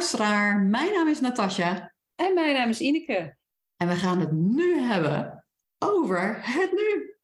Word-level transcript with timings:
Luisteraar, 0.00 0.60
mijn 0.60 0.92
naam 0.92 1.08
is 1.08 1.20
Natasja 1.20 1.94
En 2.14 2.34
mijn 2.34 2.54
naam 2.54 2.68
is 2.68 2.80
Ineke. 2.80 3.36
en 3.76 3.88
we 3.88 3.94
gaan 3.94 4.20
het 4.20 4.32
nu 4.32 4.78
hebben 4.78 5.44
over 5.78 6.38
het 6.42 6.72
nu. 6.72 7.14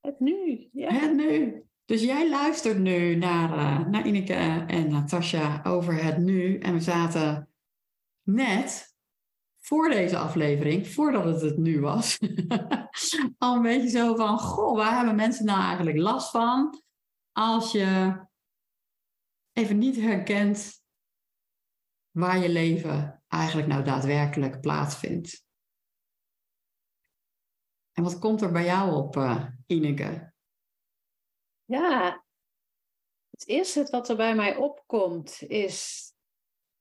Het 0.00 0.20
nu. 0.20 0.68
Ja. 0.72 0.92
Het 0.92 1.14
nu. 1.14 1.62
Dus 1.84 2.02
jij 2.02 2.30
luistert 2.30 2.78
nu 2.78 3.14
naar, 3.14 3.52
eh, 3.52 3.86
naar 3.86 4.06
Ineke 4.06 4.34
en 4.66 4.90
Natasja 4.90 5.60
over 5.64 6.04
het 6.04 6.18
nu. 6.18 6.58
En 6.58 6.72
we 6.72 6.80
zaten 6.80 7.48
net 8.22 8.96
voor 9.60 9.88
deze 9.88 10.18
aflevering, 10.18 10.88
voordat 10.88 11.24
het 11.24 11.40
het 11.40 11.56
nu 11.56 11.80
was, 11.80 12.18
al 13.38 13.56
een 13.56 13.62
beetje 13.62 13.88
zo 13.88 14.14
van, 14.14 14.38
goh, 14.38 14.76
waar 14.76 14.96
hebben 14.96 15.14
mensen 15.14 15.44
nou 15.44 15.62
eigenlijk 15.62 15.96
last 15.96 16.30
van 16.30 16.82
als 17.32 17.72
je 17.72 18.20
even 19.52 19.78
niet 19.78 19.96
herkent 19.96 20.81
waar 22.12 22.38
je 22.38 22.48
leven 22.48 23.22
eigenlijk 23.28 23.68
nou 23.68 23.84
daadwerkelijk 23.84 24.60
plaatsvindt. 24.60 25.44
En 27.92 28.02
wat 28.02 28.18
komt 28.18 28.42
er 28.42 28.52
bij 28.52 28.64
jou 28.64 28.94
op, 28.94 29.16
eh 29.16 29.46
Ineke? 29.66 30.32
ja. 31.64 32.24
Het 33.30 33.46
eerste 33.48 33.88
wat 33.90 34.08
er 34.08 34.16
bij 34.16 34.34
mij 34.34 34.56
opkomt 34.56 35.42
is... 35.42 36.10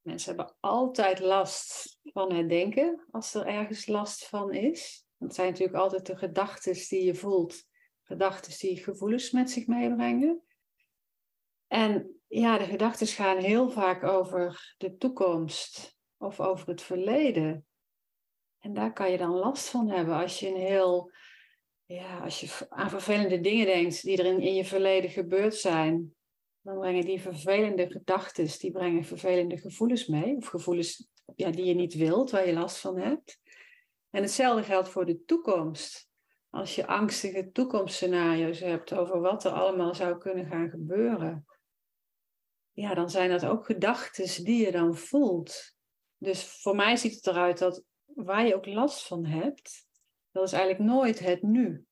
Mensen 0.01 0.35
hebben 0.35 0.55
altijd 0.59 1.19
last 1.19 1.97
van 2.03 2.33
het 2.33 2.49
denken 2.49 3.05
als 3.11 3.33
er 3.33 3.45
ergens 3.45 3.87
last 3.87 4.27
van 4.27 4.53
is. 4.53 5.05
Het 5.17 5.35
zijn 5.35 5.49
natuurlijk 5.49 5.77
altijd 5.77 6.05
de 6.05 6.17
gedachten 6.17 6.73
die 6.73 7.03
je 7.03 7.15
voelt. 7.15 7.63
Gedachten 8.03 8.57
die 8.59 8.83
gevoelens 8.83 9.31
met 9.31 9.51
zich 9.51 9.67
meebrengen. 9.67 10.43
En 11.67 12.20
ja, 12.31 12.57
de 12.57 12.65
gedachten 12.65 13.07
gaan 13.07 13.37
heel 13.37 13.69
vaak 13.69 14.03
over 14.03 14.75
de 14.77 14.97
toekomst 14.97 15.97
of 16.17 16.39
over 16.39 16.67
het 16.67 16.81
verleden. 16.81 17.65
En 18.59 18.73
daar 18.73 18.93
kan 18.93 19.11
je 19.11 19.17
dan 19.17 19.31
last 19.31 19.69
van 19.69 19.89
hebben 19.89 20.15
als 20.15 20.39
je 20.39 20.47
een 20.47 20.61
heel, 20.61 21.11
ja, 21.85 22.19
als 22.19 22.39
je 22.39 22.65
aan 22.69 22.89
vervelende 22.89 23.39
dingen 23.39 23.65
denkt 23.65 24.03
die 24.03 24.17
er 24.17 24.25
in, 24.25 24.39
in 24.39 24.55
je 24.55 24.65
verleden 24.65 25.09
gebeurd 25.09 25.55
zijn. 25.55 26.15
Dan 26.61 26.79
brengen 26.79 27.05
die 27.05 27.21
vervelende 27.21 27.89
gedachten, 27.89 28.59
die 28.59 28.71
brengen 28.71 29.03
vervelende 29.03 29.57
gevoelens 29.57 30.07
mee. 30.07 30.35
Of 30.35 30.47
gevoelens 30.47 31.07
ja, 31.35 31.49
die 31.49 31.65
je 31.65 31.73
niet 31.73 31.93
wilt, 31.93 32.31
waar 32.31 32.47
je 32.47 32.53
last 32.53 32.77
van 32.77 32.99
hebt. 32.99 33.39
En 34.09 34.21
hetzelfde 34.21 34.63
geldt 34.63 34.89
voor 34.89 35.05
de 35.05 35.23
toekomst. 35.25 36.09
Als 36.49 36.75
je 36.75 36.87
angstige 36.87 37.51
toekomstscenario's 37.51 38.59
hebt 38.59 38.93
over 38.93 39.19
wat 39.19 39.45
er 39.45 39.51
allemaal 39.51 39.95
zou 39.95 40.17
kunnen 40.17 40.45
gaan 40.45 40.69
gebeuren 40.69 41.45
ja, 42.81 42.93
dan 42.93 43.09
zijn 43.09 43.29
dat 43.29 43.45
ook 43.45 43.65
gedachten 43.65 44.43
die 44.43 44.65
je 44.65 44.71
dan 44.71 44.95
voelt. 44.95 45.75
Dus 46.17 46.43
voor 46.43 46.75
mij 46.75 46.95
ziet 46.95 47.15
het 47.15 47.27
eruit 47.27 47.57
dat 47.57 47.83
waar 48.05 48.47
je 48.47 48.55
ook 48.55 48.65
last 48.65 49.07
van 49.07 49.25
hebt, 49.25 49.87
dat 50.31 50.43
is 50.43 50.53
eigenlijk 50.53 50.83
nooit 50.91 51.19
het 51.19 51.41
nu. 51.41 51.85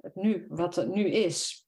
Het 0.00 0.14
nu, 0.14 0.46
wat 0.48 0.74
het 0.74 0.88
nu 0.88 1.10
is. 1.10 1.66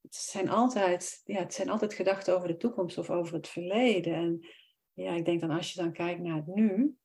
Het 0.00 0.14
zijn 0.14 0.48
altijd, 0.48 1.20
ja, 1.24 1.38
het 1.38 1.54
zijn 1.54 1.68
altijd 1.68 1.94
gedachten 1.94 2.36
over 2.36 2.48
de 2.48 2.56
toekomst 2.56 2.98
of 2.98 3.10
over 3.10 3.34
het 3.34 3.48
verleden. 3.48 4.14
En 4.14 4.48
ja, 4.92 5.12
ik 5.12 5.24
denk 5.24 5.40
dan 5.40 5.50
als 5.50 5.72
je 5.72 5.82
dan 5.82 5.92
kijkt 5.92 6.20
naar 6.20 6.36
het 6.36 6.46
nu. 6.46 6.96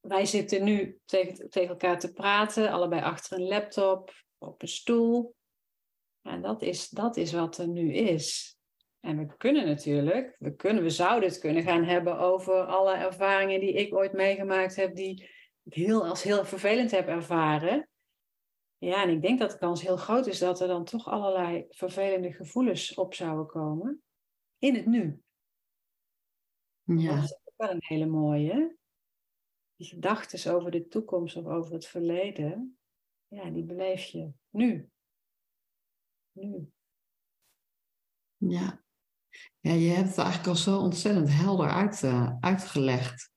Wij 0.00 0.26
zitten 0.26 0.64
nu 0.64 1.00
tegen, 1.04 1.50
tegen 1.50 1.68
elkaar 1.68 1.98
te 1.98 2.12
praten, 2.12 2.70
allebei 2.70 3.02
achter 3.02 3.38
een 3.38 3.46
laptop, 3.46 4.24
op 4.38 4.62
een 4.62 4.68
stoel. 4.68 5.34
En 6.22 6.42
dat 6.42 6.62
is, 6.62 6.88
dat 6.88 7.16
is 7.16 7.32
wat 7.32 7.58
er 7.58 7.68
nu 7.68 7.92
is. 7.92 8.58
En 9.00 9.18
we 9.18 9.36
kunnen 9.36 9.66
natuurlijk, 9.66 10.36
we, 10.38 10.54
kunnen, 10.54 10.82
we 10.82 10.90
zouden 10.90 11.28
het 11.28 11.38
kunnen 11.38 11.62
gaan 11.62 11.84
hebben 11.84 12.18
over 12.18 12.64
alle 12.64 12.94
ervaringen 12.94 13.60
die 13.60 13.72
ik 13.72 13.94
ooit 13.94 14.12
meegemaakt 14.12 14.76
heb, 14.76 14.94
die 14.94 15.28
ik 15.62 15.74
heel, 15.74 16.06
als 16.06 16.22
heel 16.22 16.44
vervelend 16.44 16.90
heb 16.90 17.06
ervaren. 17.06 17.88
Ja, 18.78 19.02
en 19.02 19.10
ik 19.10 19.22
denk 19.22 19.38
dat 19.38 19.50
de 19.50 19.58
kans 19.58 19.82
heel 19.82 19.96
groot 19.96 20.26
is 20.26 20.38
dat 20.38 20.60
er 20.60 20.68
dan 20.68 20.84
toch 20.84 21.08
allerlei 21.08 21.66
vervelende 21.68 22.32
gevoelens 22.32 22.94
op 22.94 23.14
zouden 23.14 23.46
komen 23.46 24.02
in 24.58 24.74
het 24.74 24.86
nu. 24.86 25.22
Dat 26.84 27.00
Ja, 27.00 27.22
is 27.22 27.32
ook 27.32 27.54
wel 27.56 27.70
een 27.70 27.84
hele 27.84 28.06
mooie. 28.06 28.76
Die 29.76 29.86
gedachten 29.88 30.54
over 30.54 30.70
de 30.70 30.86
toekomst 30.86 31.36
of 31.36 31.46
over 31.46 31.72
het 31.72 31.86
verleden, 31.86 32.78
ja, 33.28 33.50
die 33.50 33.64
beleef 33.64 34.02
je 34.02 34.32
nu. 34.50 34.90
Nu. 36.32 36.70
ja. 38.36 38.82
Ja, 39.60 39.72
je 39.72 39.88
hebt 39.88 40.08
het 40.08 40.18
eigenlijk 40.18 40.48
al 40.48 40.54
zo 40.54 40.78
ontzettend 40.78 41.28
helder 41.32 41.68
uit, 41.68 42.02
eh, 42.02 42.32
uitgelegd. 42.40 43.30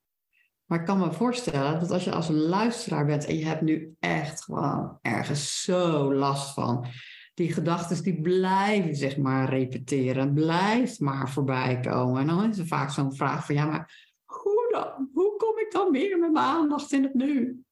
Maar 0.65 0.79
ik 0.79 0.85
kan 0.85 0.99
me 0.99 1.13
voorstellen 1.13 1.79
dat 1.79 1.91
als 1.91 2.03
je 2.03 2.11
als 2.11 2.29
luisteraar 2.29 3.05
bent 3.05 3.25
en 3.25 3.37
je 3.37 3.45
hebt 3.45 3.61
nu 3.61 3.95
echt 3.99 4.43
gewoon 4.43 4.97
ergens 5.01 5.61
zo 5.61 6.13
last 6.13 6.53
van, 6.53 6.87
die 7.33 7.53
gedachten 7.53 8.03
die 8.03 8.21
blijven 8.21 8.95
zeg 8.95 9.17
maar 9.17 9.49
repeteren, 9.49 10.33
blijft 10.33 10.99
maar 10.99 11.29
voorbij 11.29 11.79
komen. 11.79 12.21
En 12.21 12.27
dan 12.27 12.49
is 12.49 12.57
er 12.57 12.67
vaak 12.67 12.89
zo'n 12.89 13.15
vraag 13.15 13.45
van 13.45 13.55
ja, 13.55 13.65
maar 13.65 14.11
hoe 14.25 14.67
dan? 14.71 15.09
Hoe 15.13 15.35
kom 15.37 15.57
ik 15.57 15.71
dan 15.71 15.91
weer 15.91 16.19
met 16.19 16.31
mijn 16.31 16.45
aandacht 16.45 16.91
in 16.91 17.03
het 17.03 17.13
nu? 17.13 17.63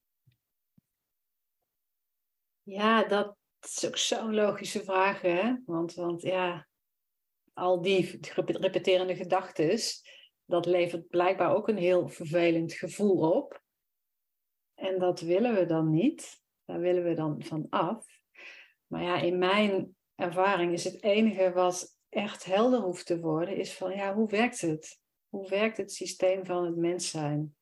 Ja, 2.63 3.03
dat 3.03 3.38
is 3.61 3.88
ook 3.88 3.97
zo'n 3.97 4.33
logische 4.33 4.83
vraag, 4.83 5.21
hè? 5.21 5.55
Want, 5.65 5.93
want 5.93 6.21
ja, 6.21 6.67
al 7.53 7.81
die 7.81 8.19
repeterende 8.35 9.16
gedachten, 9.16 9.79
dat 10.45 10.66
levert 10.66 11.07
blijkbaar 11.07 11.56
ook 11.56 11.67
een 11.67 11.78
heel 11.78 12.07
vervelend 12.07 12.73
gevoel 12.73 13.31
op. 13.34 13.62
En 14.73 15.00
dat 15.00 15.19
willen 15.19 15.56
we 15.56 15.66
dan 15.66 15.89
niet. 15.89 16.41
Daar 16.66 16.79
willen 16.79 17.03
we 17.03 17.13
dan 17.13 17.44
van 17.44 17.67
af. 17.69 18.06
Maar 18.88 19.03
ja, 19.03 19.19
in 19.19 19.38
mijn 19.38 19.95
ervaring 20.16 20.73
is 20.73 20.84
het 20.84 21.03
enige 21.03 21.51
wat 21.51 21.97
echt 22.09 22.45
helder 22.45 22.79
hoeft 22.79 23.06
te 23.06 23.19
worden, 23.19 23.56
is 23.56 23.74
van 23.74 23.95
ja, 23.95 24.13
hoe 24.13 24.30
werkt 24.30 24.62
het? 24.62 25.00
Hoe 25.30 25.50
werkt 25.50 25.77
het 25.77 25.92
systeem 25.92 26.45
van 26.45 26.65
het 26.65 26.75
mens 26.75 27.09
zijn? 27.09 27.56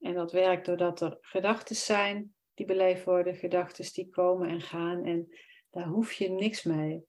En 0.00 0.14
dat 0.14 0.32
werkt 0.32 0.66
doordat 0.66 1.00
er 1.00 1.18
gedachten 1.20 1.76
zijn 1.76 2.34
die 2.54 2.66
beleefd 2.66 3.04
worden, 3.04 3.36
gedachten 3.36 3.92
die 3.92 4.08
komen 4.08 4.48
en 4.48 4.60
gaan. 4.60 5.04
En 5.04 5.28
daar 5.70 5.86
hoef 5.86 6.12
je 6.12 6.30
niks 6.30 6.62
mee. 6.62 7.07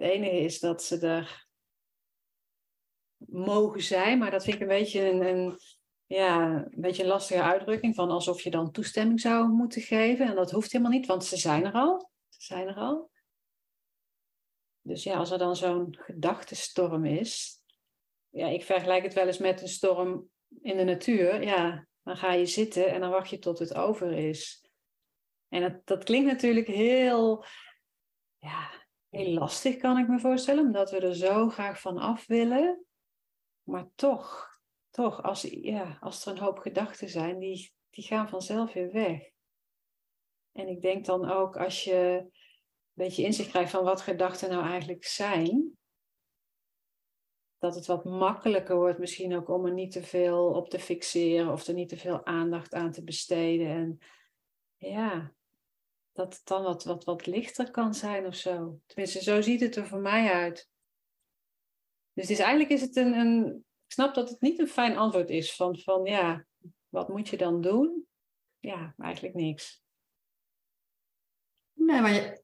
Het 0.00 0.10
enige 0.10 0.40
is 0.40 0.60
dat 0.60 0.82
ze 0.82 0.98
er 0.98 1.48
mogen 3.16 3.82
zijn, 3.82 4.18
maar 4.18 4.30
dat 4.30 4.44
vind 4.44 4.56
ik 4.56 4.62
een 4.62 4.68
beetje 4.68 5.10
een, 5.10 5.26
een, 5.26 5.58
ja, 6.06 6.54
een 6.70 6.80
beetje 6.80 7.02
een 7.02 7.08
lastige 7.08 7.42
uitdrukking 7.42 7.94
van 7.94 8.10
alsof 8.10 8.40
je 8.40 8.50
dan 8.50 8.70
toestemming 8.70 9.20
zou 9.20 9.48
moeten 9.48 9.82
geven. 9.82 10.26
En 10.26 10.34
dat 10.34 10.50
hoeft 10.50 10.72
helemaal 10.72 10.92
niet, 10.92 11.06
want 11.06 11.24
ze 11.24 11.36
zijn 11.36 11.64
er 11.64 11.72
al. 11.72 12.10
Ze 12.28 12.42
zijn 12.42 12.68
er 12.68 12.74
al. 12.74 13.10
Dus 14.80 15.02
ja, 15.02 15.16
als 15.16 15.30
er 15.30 15.38
dan 15.38 15.56
zo'n 15.56 15.96
gedachtenstorm 15.98 17.04
is, 17.04 17.62
ja, 18.28 18.46
ik 18.46 18.64
vergelijk 18.64 19.02
het 19.02 19.14
wel 19.14 19.26
eens 19.26 19.38
met 19.38 19.62
een 19.62 19.68
storm 19.68 20.30
in 20.62 20.76
de 20.76 20.84
natuur. 20.84 21.42
Ja, 21.42 21.86
dan 22.02 22.16
ga 22.16 22.32
je 22.32 22.46
zitten 22.46 22.88
en 22.88 23.00
dan 23.00 23.10
wacht 23.10 23.30
je 23.30 23.38
tot 23.38 23.58
het 23.58 23.74
over 23.74 24.12
is. 24.12 24.68
En 25.48 25.60
dat, 25.60 25.86
dat 25.86 26.04
klinkt 26.04 26.26
natuurlijk 26.26 26.66
heel, 26.66 27.44
ja, 28.38 28.79
heel 29.10 29.32
lastig, 29.32 29.76
kan 29.76 29.98
ik 29.98 30.08
me 30.08 30.18
voorstellen, 30.18 30.64
omdat 30.64 30.90
we 30.90 31.00
er 31.00 31.14
zo 31.14 31.48
graag 31.48 31.80
van 31.80 31.98
af 31.98 32.26
willen. 32.26 32.84
Maar 33.62 33.88
toch, 33.94 34.58
toch, 34.90 35.22
als, 35.22 35.42
ja, 35.42 35.96
als 36.00 36.26
er 36.26 36.32
een 36.32 36.38
hoop 36.38 36.58
gedachten 36.58 37.08
zijn, 37.08 37.38
die, 37.38 37.72
die 37.90 38.04
gaan 38.04 38.28
vanzelf 38.28 38.72
weer 38.72 38.92
weg. 38.92 39.30
En 40.52 40.68
ik 40.68 40.82
denk 40.82 41.04
dan 41.04 41.30
ook 41.30 41.56
als 41.56 41.84
je 41.84 42.18
een 42.20 42.32
beetje 42.92 43.24
inzicht 43.24 43.48
krijgt 43.48 43.70
van 43.70 43.84
wat 43.84 44.00
gedachten 44.00 44.50
nou 44.50 44.64
eigenlijk 44.64 45.04
zijn, 45.04 45.78
dat 47.58 47.74
het 47.74 47.86
wat 47.86 48.04
makkelijker 48.04 48.76
wordt 48.76 48.98
misschien 48.98 49.36
ook 49.36 49.48
om 49.48 49.66
er 49.66 49.72
niet 49.72 49.92
te 49.92 50.02
veel 50.02 50.46
op 50.46 50.68
te 50.68 50.78
fixeren 50.78 51.52
of 51.52 51.66
er 51.66 51.74
niet 51.74 51.88
te 51.88 51.96
veel 51.96 52.26
aandacht 52.26 52.74
aan 52.74 52.92
te 52.92 53.04
besteden. 53.04 53.68
En 53.68 53.98
ja, 54.76 55.34
dat 56.20 56.34
het 56.34 56.46
dan 56.46 56.62
wat, 56.62 56.84
wat, 56.84 57.04
wat 57.04 57.26
lichter 57.26 57.70
kan 57.70 57.94
zijn 57.94 58.26
of 58.26 58.34
zo. 58.34 58.80
Tenminste, 58.86 59.22
zo 59.22 59.40
ziet 59.40 59.60
het 59.60 59.76
er 59.76 59.86
voor 59.86 60.00
mij 60.00 60.32
uit. 60.32 60.68
Dus 62.12 62.28
eigenlijk 62.28 62.70
is 62.70 62.80
het 62.80 62.96
een, 62.96 63.12
een, 63.12 63.56
ik 63.86 63.92
snap 63.92 64.14
dat 64.14 64.28
het 64.28 64.40
niet 64.40 64.58
een 64.58 64.68
fijn 64.68 64.96
antwoord 64.96 65.30
is 65.30 65.54
van, 65.56 65.78
van 65.78 66.04
ja, 66.04 66.44
wat 66.88 67.08
moet 67.08 67.28
je 67.28 67.36
dan 67.36 67.60
doen? 67.60 68.06
Ja, 68.58 68.94
eigenlijk 68.98 69.34
niks. 69.34 69.82
Nee, 71.72 72.00
maar 72.00 72.40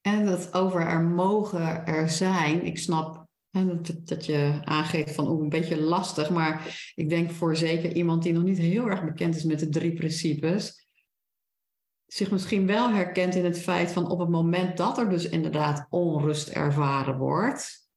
en 0.00 0.26
dat 0.26 0.54
over 0.54 0.80
er 0.80 1.00
mogen 1.00 1.86
er 1.86 2.08
zijn. 2.08 2.64
Ik 2.64 2.78
snap 2.78 3.26
dat, 3.50 3.92
dat 4.04 4.26
je 4.26 4.60
aangeeft 4.64 5.14
van 5.14 5.26
een 5.26 5.48
beetje 5.48 5.80
lastig. 5.80 6.30
Maar 6.30 6.92
ik 6.94 7.08
denk 7.08 7.30
voor 7.30 7.56
zeker 7.56 7.92
iemand 7.92 8.22
die 8.22 8.32
nog 8.32 8.42
niet 8.42 8.58
heel 8.58 8.86
erg 8.86 9.04
bekend 9.04 9.36
is 9.36 9.44
met 9.44 9.58
de 9.58 9.68
drie 9.68 9.92
principes. 9.92 10.79
Zich 12.12 12.30
misschien 12.30 12.66
wel 12.66 12.90
herkent 12.90 13.34
in 13.34 13.44
het 13.44 13.58
feit 13.58 13.92
van 13.92 14.08
op 14.08 14.18
het 14.18 14.28
moment 14.28 14.76
dat 14.76 14.98
er 14.98 15.08
dus 15.08 15.28
inderdaad 15.28 15.86
onrust 15.90 16.48
ervaren 16.48 17.18
wordt. 17.18 17.88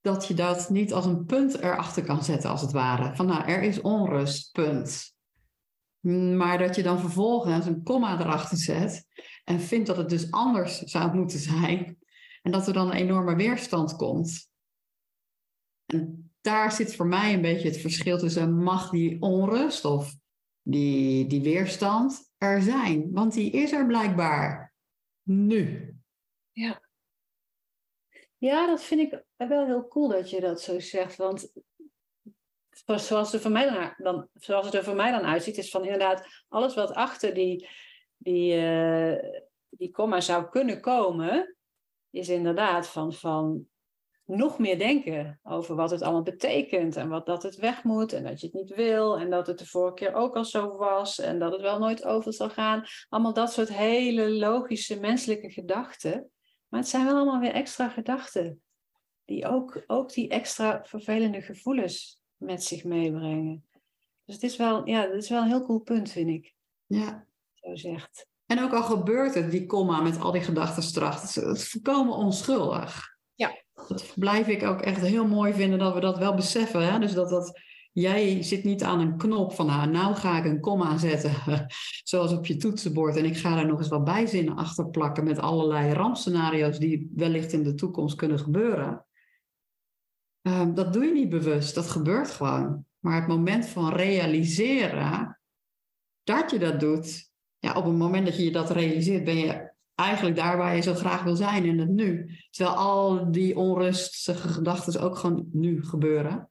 Dat 0.00 0.26
je 0.26 0.34
dat 0.34 0.70
niet 0.70 0.92
als 0.92 1.06
een 1.06 1.24
punt 1.24 1.58
erachter 1.58 2.04
kan 2.04 2.24
zetten, 2.24 2.50
als 2.50 2.60
het 2.60 2.72
ware. 2.72 3.16
Van 3.16 3.26
nou, 3.26 3.44
er 3.44 3.62
is 3.62 3.80
onrust, 3.80 4.52
punt. 4.52 5.14
Maar 6.36 6.58
dat 6.58 6.76
je 6.76 6.82
dan 6.82 7.00
vervolgens 7.00 7.66
een 7.66 7.82
komma 7.82 8.20
erachter 8.20 8.56
zet 8.56 9.06
en 9.44 9.60
vindt 9.60 9.86
dat 9.86 9.96
het 9.96 10.08
dus 10.08 10.30
anders 10.30 10.78
zou 10.78 11.14
moeten 11.14 11.38
zijn. 11.38 11.98
En 12.42 12.52
dat 12.52 12.66
er 12.66 12.72
dan 12.72 12.90
een 12.90 12.96
enorme 12.96 13.36
weerstand 13.36 13.96
komt. 13.96 14.48
En 15.86 16.32
daar 16.40 16.72
zit 16.72 16.96
voor 16.96 17.06
mij 17.06 17.34
een 17.34 17.42
beetje 17.42 17.68
het 17.68 17.80
verschil 17.80 18.18
tussen 18.18 18.62
mag 18.62 18.90
die 18.90 19.22
onrust 19.22 19.84
of 19.84 20.22
die, 20.64 21.26
die 21.26 21.42
weerstand 21.42 22.32
er 22.38 22.62
zijn. 22.62 23.12
Want 23.12 23.32
die 23.32 23.50
is 23.50 23.72
er 23.72 23.86
blijkbaar 23.86 24.74
nu. 25.22 25.94
Ja. 26.52 26.82
Ja, 28.36 28.66
dat 28.66 28.82
vind 28.82 29.00
ik 29.00 29.24
wel 29.36 29.66
heel 29.66 29.88
cool 29.88 30.08
dat 30.08 30.30
je 30.30 30.40
dat 30.40 30.60
zo 30.60 30.80
zegt. 30.80 31.16
Want 31.16 31.52
zoals, 32.84 33.32
het, 33.32 33.42
voor 33.42 33.50
mij 33.50 33.94
dan, 33.96 34.28
zoals 34.34 34.66
het 34.66 34.74
er 34.74 34.84
voor 34.84 34.94
mij 34.94 35.10
dan 35.10 35.24
uitziet, 35.24 35.56
is 35.56 35.70
van 35.70 35.84
inderdaad 35.84 36.26
alles 36.48 36.74
wat 36.74 36.92
achter 36.92 37.34
die, 37.34 37.68
die, 38.16 38.56
uh, 38.56 39.16
die 39.68 39.90
komma 39.90 40.20
zou 40.20 40.48
kunnen 40.48 40.80
komen, 40.80 41.56
is 42.10 42.28
inderdaad 42.28 42.88
van, 42.88 43.12
van 43.12 43.68
nog 44.26 44.58
meer 44.58 44.78
denken 44.78 45.40
over 45.42 45.74
wat 45.74 45.90
het 45.90 46.02
allemaal 46.02 46.22
betekent 46.22 46.96
en 46.96 47.08
wat 47.08 47.26
dat 47.26 47.42
het 47.42 47.56
weg 47.56 47.84
moet 47.84 48.12
en 48.12 48.24
dat 48.24 48.40
je 48.40 48.46
het 48.46 48.54
niet 48.54 48.74
wil 48.74 49.18
en 49.18 49.30
dat 49.30 49.46
het 49.46 49.58
de 49.58 49.66
vorige 49.66 49.94
keer 49.94 50.14
ook 50.14 50.36
al 50.36 50.44
zo 50.44 50.76
was 50.76 51.20
en 51.20 51.38
dat 51.38 51.52
het 51.52 51.60
wel 51.60 51.78
nooit 51.78 52.04
over 52.04 52.32
zal 52.32 52.50
gaan. 52.50 52.84
Allemaal 53.08 53.32
dat 53.32 53.52
soort 53.52 53.74
hele 53.74 54.30
logische 54.30 55.00
menselijke 55.00 55.50
gedachten. 55.50 56.30
Maar 56.68 56.80
het 56.80 56.88
zijn 56.88 57.04
wel 57.04 57.14
allemaal 57.14 57.40
weer 57.40 57.52
extra 57.52 57.88
gedachten 57.88 58.62
die 59.24 59.46
ook, 59.46 59.84
ook 59.86 60.12
die 60.12 60.28
extra 60.28 60.84
vervelende 60.84 61.42
gevoelens 61.42 62.20
met 62.36 62.64
zich 62.64 62.84
meebrengen. 62.84 63.68
Dus 64.24 64.34
het 64.34 64.44
is 64.44 64.56
wel, 64.56 64.88
ja, 64.88 65.00
het 65.00 65.22
is 65.22 65.28
wel 65.28 65.42
een 65.42 65.48
heel 65.48 65.66
cool 65.66 65.78
punt, 65.78 66.10
vind 66.10 66.28
ik. 66.28 66.54
Ja. 66.86 67.26
Zo 67.54 67.74
zegt. 67.74 68.26
En 68.46 68.62
ook 68.62 68.72
al 68.72 68.82
gebeurt 68.82 69.34
het, 69.34 69.50
die 69.50 69.66
komma 69.66 70.00
met 70.00 70.20
al 70.20 70.32
die 70.32 70.42
gedachten 70.42 70.82
straks, 70.82 71.34
het 71.34 71.56
is 71.56 71.70
volkomen 71.70 72.14
onschuldig. 72.14 73.13
Dat 73.88 74.12
blijf 74.14 74.48
ik 74.48 74.62
ook 74.62 74.80
echt 74.80 75.00
heel 75.00 75.26
mooi 75.26 75.52
vinden 75.52 75.78
dat 75.78 75.94
we 75.94 76.00
dat 76.00 76.18
wel 76.18 76.34
beseffen. 76.34 76.92
Hè? 76.92 76.98
Dus 76.98 77.12
dat, 77.12 77.28
dat 77.28 77.60
jij 77.92 78.42
zit 78.42 78.64
niet 78.64 78.82
aan 78.82 79.00
een 79.00 79.16
knop 79.16 79.52
van 79.52 79.66
nou, 79.66 79.90
nou 79.90 80.14
ga 80.14 80.38
ik 80.38 80.44
een 80.44 80.60
komma 80.60 80.98
zetten, 80.98 81.32
zoals 82.10 82.32
op 82.32 82.46
je 82.46 82.56
toetsenbord. 82.56 83.16
En 83.16 83.24
ik 83.24 83.36
ga 83.36 83.54
daar 83.54 83.66
nog 83.66 83.78
eens 83.78 83.88
wat 83.88 84.04
bijzinnen 84.04 84.56
achter 84.56 84.90
plakken 84.90 85.24
met 85.24 85.38
allerlei 85.38 85.92
rampscenario's 85.92 86.78
die 86.78 87.10
wellicht 87.14 87.52
in 87.52 87.62
de 87.62 87.74
toekomst 87.74 88.16
kunnen 88.16 88.38
gebeuren. 88.38 89.06
Ehm, 90.42 90.74
dat 90.74 90.92
doe 90.92 91.04
je 91.04 91.12
niet 91.12 91.28
bewust, 91.28 91.74
dat 91.74 91.90
gebeurt 91.90 92.30
gewoon. 92.30 92.84
Maar 92.98 93.20
het 93.20 93.28
moment 93.28 93.66
van 93.66 93.92
realiseren 93.92 95.40
dat 96.22 96.50
je 96.50 96.58
dat 96.58 96.80
doet, 96.80 97.30
ja, 97.58 97.74
op 97.74 97.84
het 97.84 97.96
moment 97.96 98.26
dat 98.26 98.36
je 98.36 98.50
dat 98.50 98.70
realiseert, 98.70 99.24
ben 99.24 99.36
je 99.36 99.72
eigenlijk 99.94 100.36
daar 100.36 100.56
waar 100.56 100.76
je 100.76 100.82
zo 100.82 100.94
graag 100.94 101.22
wil 101.22 101.36
zijn 101.36 101.64
in 101.64 101.78
het 101.78 101.88
nu. 101.88 102.38
Terwijl 102.50 102.76
al 102.76 103.30
die 103.32 103.56
onrustige 103.56 104.48
gedachten 104.48 105.00
ook 105.00 105.16
gewoon 105.16 105.48
nu 105.52 105.84
gebeuren. 105.84 106.48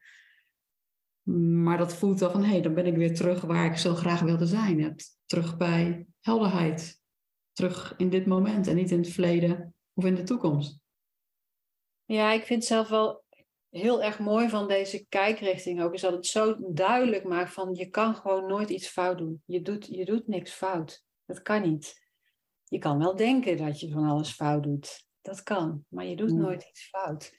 Maar 1.64 1.78
dat 1.78 1.96
voelt 1.96 2.20
wel 2.20 2.32
van, 2.32 2.44
hé, 2.44 2.50
hey, 2.50 2.62
dan 2.62 2.74
ben 2.74 2.86
ik 2.86 2.96
weer 2.96 3.16
terug 3.16 3.42
waar 3.42 3.66
ik 3.66 3.78
zo 3.78 3.96
graag 3.96 4.20
wilde 4.20 4.46
zijn. 4.46 4.96
Terug 5.26 5.58
bij 5.58 6.06
helderheid. 6.22 7.02
Terug 7.52 7.94
in 7.98 8.10
dit 8.10 8.26
moment 8.26 8.68
en 8.68 8.76
niet 8.76 8.92
in 8.92 8.98
het 8.98 9.10
verleden 9.10 9.76
of 9.94 10.06
in 10.06 10.16
de 10.16 10.24
toekomst. 10.24 10.80
Ja, 12.06 12.32
ik 12.32 12.44
vind 12.44 12.66
zelf 12.66 12.90
wel 12.90 13.24
heel 13.70 14.04
erg 14.04 14.20
mooi 14.20 14.50
van 14.50 14.68
deze 14.68 15.06
kijkrichting 15.10 15.82
ook, 15.82 15.94
is 15.94 16.02
dat 16.02 16.14
het 16.14 16.26
zo 16.26 16.56
duidelijk 16.74 17.24
maakt 17.24 17.54
van 17.54 17.74
je 17.74 17.90
kan 17.90 18.16
gewoon 18.16 18.48
nooit 18.48 18.70
iets 18.70 18.88
fout 18.88 19.18
doen. 19.18 19.42
Je 19.46 19.62
doet, 19.62 19.86
je 19.86 20.06
doet 20.06 20.28
niks 20.28 20.52
fout. 20.52 21.06
Dat 21.26 21.42
kan 21.42 21.62
niet. 21.62 22.03
Je 22.74 22.80
kan 22.80 22.98
wel 22.98 23.16
denken 23.16 23.58
dat 23.58 23.80
je 23.80 23.92
van 23.92 24.10
alles 24.10 24.32
fout 24.32 24.64
doet. 24.64 25.08
Dat 25.22 25.44
kan, 25.44 25.86
maar 25.88 26.06
je 26.06 26.16
doet 26.16 26.34
nooit 26.34 26.64
iets 26.64 26.88
fout. 26.88 27.34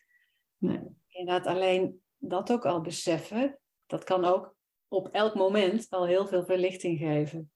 Nee. 0.56 0.80
Inderdaad, 1.08 1.46
alleen 1.46 2.02
dat 2.16 2.52
ook 2.52 2.66
al 2.66 2.80
beseffen, 2.80 3.58
dat 3.86 4.04
kan 4.04 4.24
ook 4.24 4.56
op 4.88 5.08
elk 5.08 5.34
moment 5.34 5.90
al 5.90 6.06
heel 6.06 6.26
veel 6.26 6.44
verlichting 6.44 6.98
geven. 6.98 7.52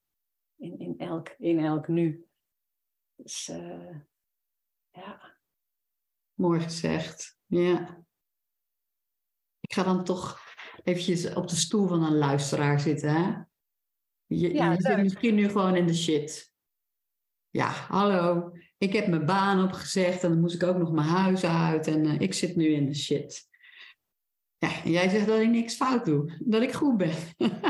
In, 0.57 0.79
in, 0.79 0.99
elk, 0.99 1.29
in 1.29 1.59
elk 1.59 1.89
nu. 1.89 2.27
Dus 3.15 3.49
uh, 3.49 3.97
ja. 4.91 5.39
Mooi 6.35 6.61
gezegd. 6.61 7.39
Ja. 7.47 8.05
Ik 9.61 9.73
ga 9.73 9.83
dan 9.83 10.05
toch 10.05 10.41
eventjes 10.83 11.35
op 11.35 11.49
de 11.49 11.57
stoel 11.57 11.87
van 11.87 12.03
een 12.03 12.17
luisteraar 12.17 12.81
zitten. 12.81 13.11
Hè? 13.11 13.43
Je, 14.27 14.55
ja, 14.55 14.73
je 14.73 14.81
zit 14.81 14.97
misschien 14.97 15.35
nu 15.35 15.49
gewoon 15.49 15.77
in 15.77 15.87
de 15.87 15.95
shit. 15.95 16.57
Ja, 17.51 17.69
hallo. 17.69 18.53
Ik 18.79 18.93
heb 18.93 19.07
mijn 19.07 19.27
baan 19.27 19.65
opgezegd 19.65 20.23
en 20.23 20.31
dan 20.31 20.41
moest 20.41 20.55
ik 20.55 20.63
ook 20.63 20.77
nog 20.77 20.93
mijn 20.93 21.09
huis 21.09 21.45
uit 21.45 21.87
en 21.87 22.05
uh, 22.05 22.21
ik 22.21 22.35
zit 22.35 22.57
nu 22.57 22.67
in 22.67 22.87
de 22.87 22.95
shit. 22.95 23.49
Ja, 24.57 24.83
en 24.85 24.91
jij 24.91 25.09
zegt 25.09 25.27
dat 25.27 25.41
ik 25.41 25.49
niks 25.49 25.75
fout 25.75 26.05
doe, 26.05 26.39
dat 26.45 26.63
ik 26.63 26.73
goed 26.73 26.97
ben. 26.97 27.15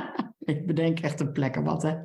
ik 0.54 0.66
bedenk 0.66 1.00
echt 1.00 1.20
een 1.20 1.32
plekker 1.32 1.62
wat, 1.64 1.82
hè. 1.82 1.96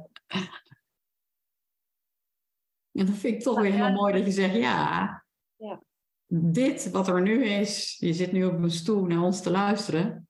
En 2.91 3.05
dan 3.05 3.15
vind 3.15 3.35
ik 3.35 3.41
toch 3.41 3.61
weer 3.61 3.71
helemaal 3.71 3.91
mooi 3.91 4.13
dat 4.13 4.25
je 4.25 4.31
zegt, 4.31 4.55
ja, 4.55 5.25
ja, 5.55 5.83
dit 6.27 6.91
wat 6.91 7.07
er 7.07 7.21
nu 7.21 7.45
is, 7.45 7.97
je 7.99 8.13
zit 8.13 8.31
nu 8.31 8.45
op 8.45 8.53
een 8.53 8.71
stoel 8.71 9.05
naar 9.05 9.21
ons 9.21 9.41
te 9.41 9.51
luisteren, 9.51 10.27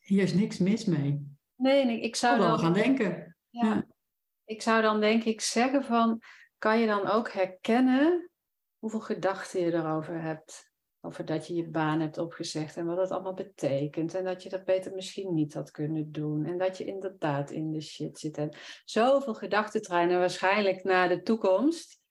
hier 0.00 0.22
is 0.22 0.34
niks 0.34 0.58
mis 0.58 0.84
mee. 0.84 1.36
Nee, 1.56 1.84
nee 1.84 2.00
ik 2.00 2.16
zou 2.16 2.38
dan 2.38 2.58
gaan 2.58 2.72
denken. 2.72 3.36
Ja, 3.50 3.86
Ik 4.44 4.62
zou 4.62 4.82
dan 4.82 5.00
denk 5.00 5.24
ik 5.24 5.40
zeggen 5.40 5.84
van, 5.84 6.22
kan 6.58 6.80
je 6.80 6.86
dan 6.86 7.06
ook 7.06 7.30
herkennen 7.30 8.30
hoeveel 8.78 9.00
gedachten 9.00 9.60
je 9.60 9.72
erover 9.72 10.22
hebt? 10.22 10.72
Over 11.00 11.24
dat 11.24 11.46
je 11.46 11.54
je 11.54 11.68
baan 11.68 12.00
hebt 12.00 12.18
opgezegd 12.18 12.76
en 12.76 12.86
wat 12.86 12.96
dat 12.96 13.10
allemaal 13.10 13.34
betekent. 13.34 14.14
En 14.14 14.24
dat 14.24 14.42
je 14.42 14.48
dat 14.48 14.64
beter 14.64 14.94
misschien 14.94 15.34
niet 15.34 15.54
had 15.54 15.70
kunnen 15.70 16.12
doen. 16.12 16.44
En 16.44 16.58
dat 16.58 16.78
je 16.78 16.84
inderdaad 16.84 17.50
in 17.50 17.70
de 17.70 17.80
shit 17.80 18.18
zit. 18.18 18.38
En 18.38 18.56
zoveel 18.84 19.34
gedachtentreinen 19.34 20.18
waarschijnlijk 20.18 20.84
naar 20.84 21.08
de 21.08 21.22
toekomst 21.22 22.02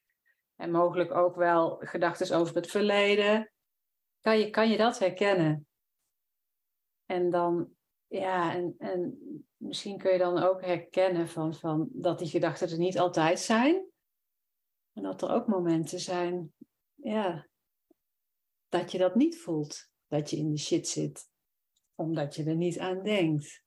en 0.55 0.71
mogelijk 0.71 1.11
ook 1.11 1.35
wel 1.35 1.77
gedachten 1.79 2.37
over 2.37 2.55
het 2.55 2.67
verleden. 2.67 3.51
Kan 4.21 4.39
je, 4.39 4.49
kan 4.49 4.69
je 4.69 4.77
dat 4.77 4.99
herkennen? 4.99 5.67
En 7.05 7.29
dan, 7.29 7.69
ja, 8.07 8.53
en, 8.53 8.75
en 8.77 9.17
misschien 9.57 9.97
kun 9.97 10.11
je 10.11 10.17
dan 10.17 10.37
ook 10.37 10.61
herkennen 10.61 11.27
van, 11.27 11.53
van 11.53 11.89
dat 11.91 12.19
die 12.19 12.27
gedachten 12.27 12.69
er 12.69 12.77
niet 12.77 12.99
altijd 12.99 13.39
zijn. 13.39 13.91
En 14.93 15.03
dat 15.03 15.21
er 15.21 15.29
ook 15.29 15.47
momenten 15.47 15.99
zijn, 15.99 16.53
ja, 16.93 17.47
dat 18.69 18.91
je 18.91 18.97
dat 18.97 19.15
niet 19.15 19.39
voelt. 19.39 19.91
Dat 20.07 20.29
je 20.29 20.37
in 20.37 20.49
die 20.49 20.59
shit 20.59 20.87
zit, 20.87 21.29
omdat 21.95 22.35
je 22.35 22.43
er 22.43 22.55
niet 22.55 22.79
aan 22.79 23.03
denkt. 23.03 23.63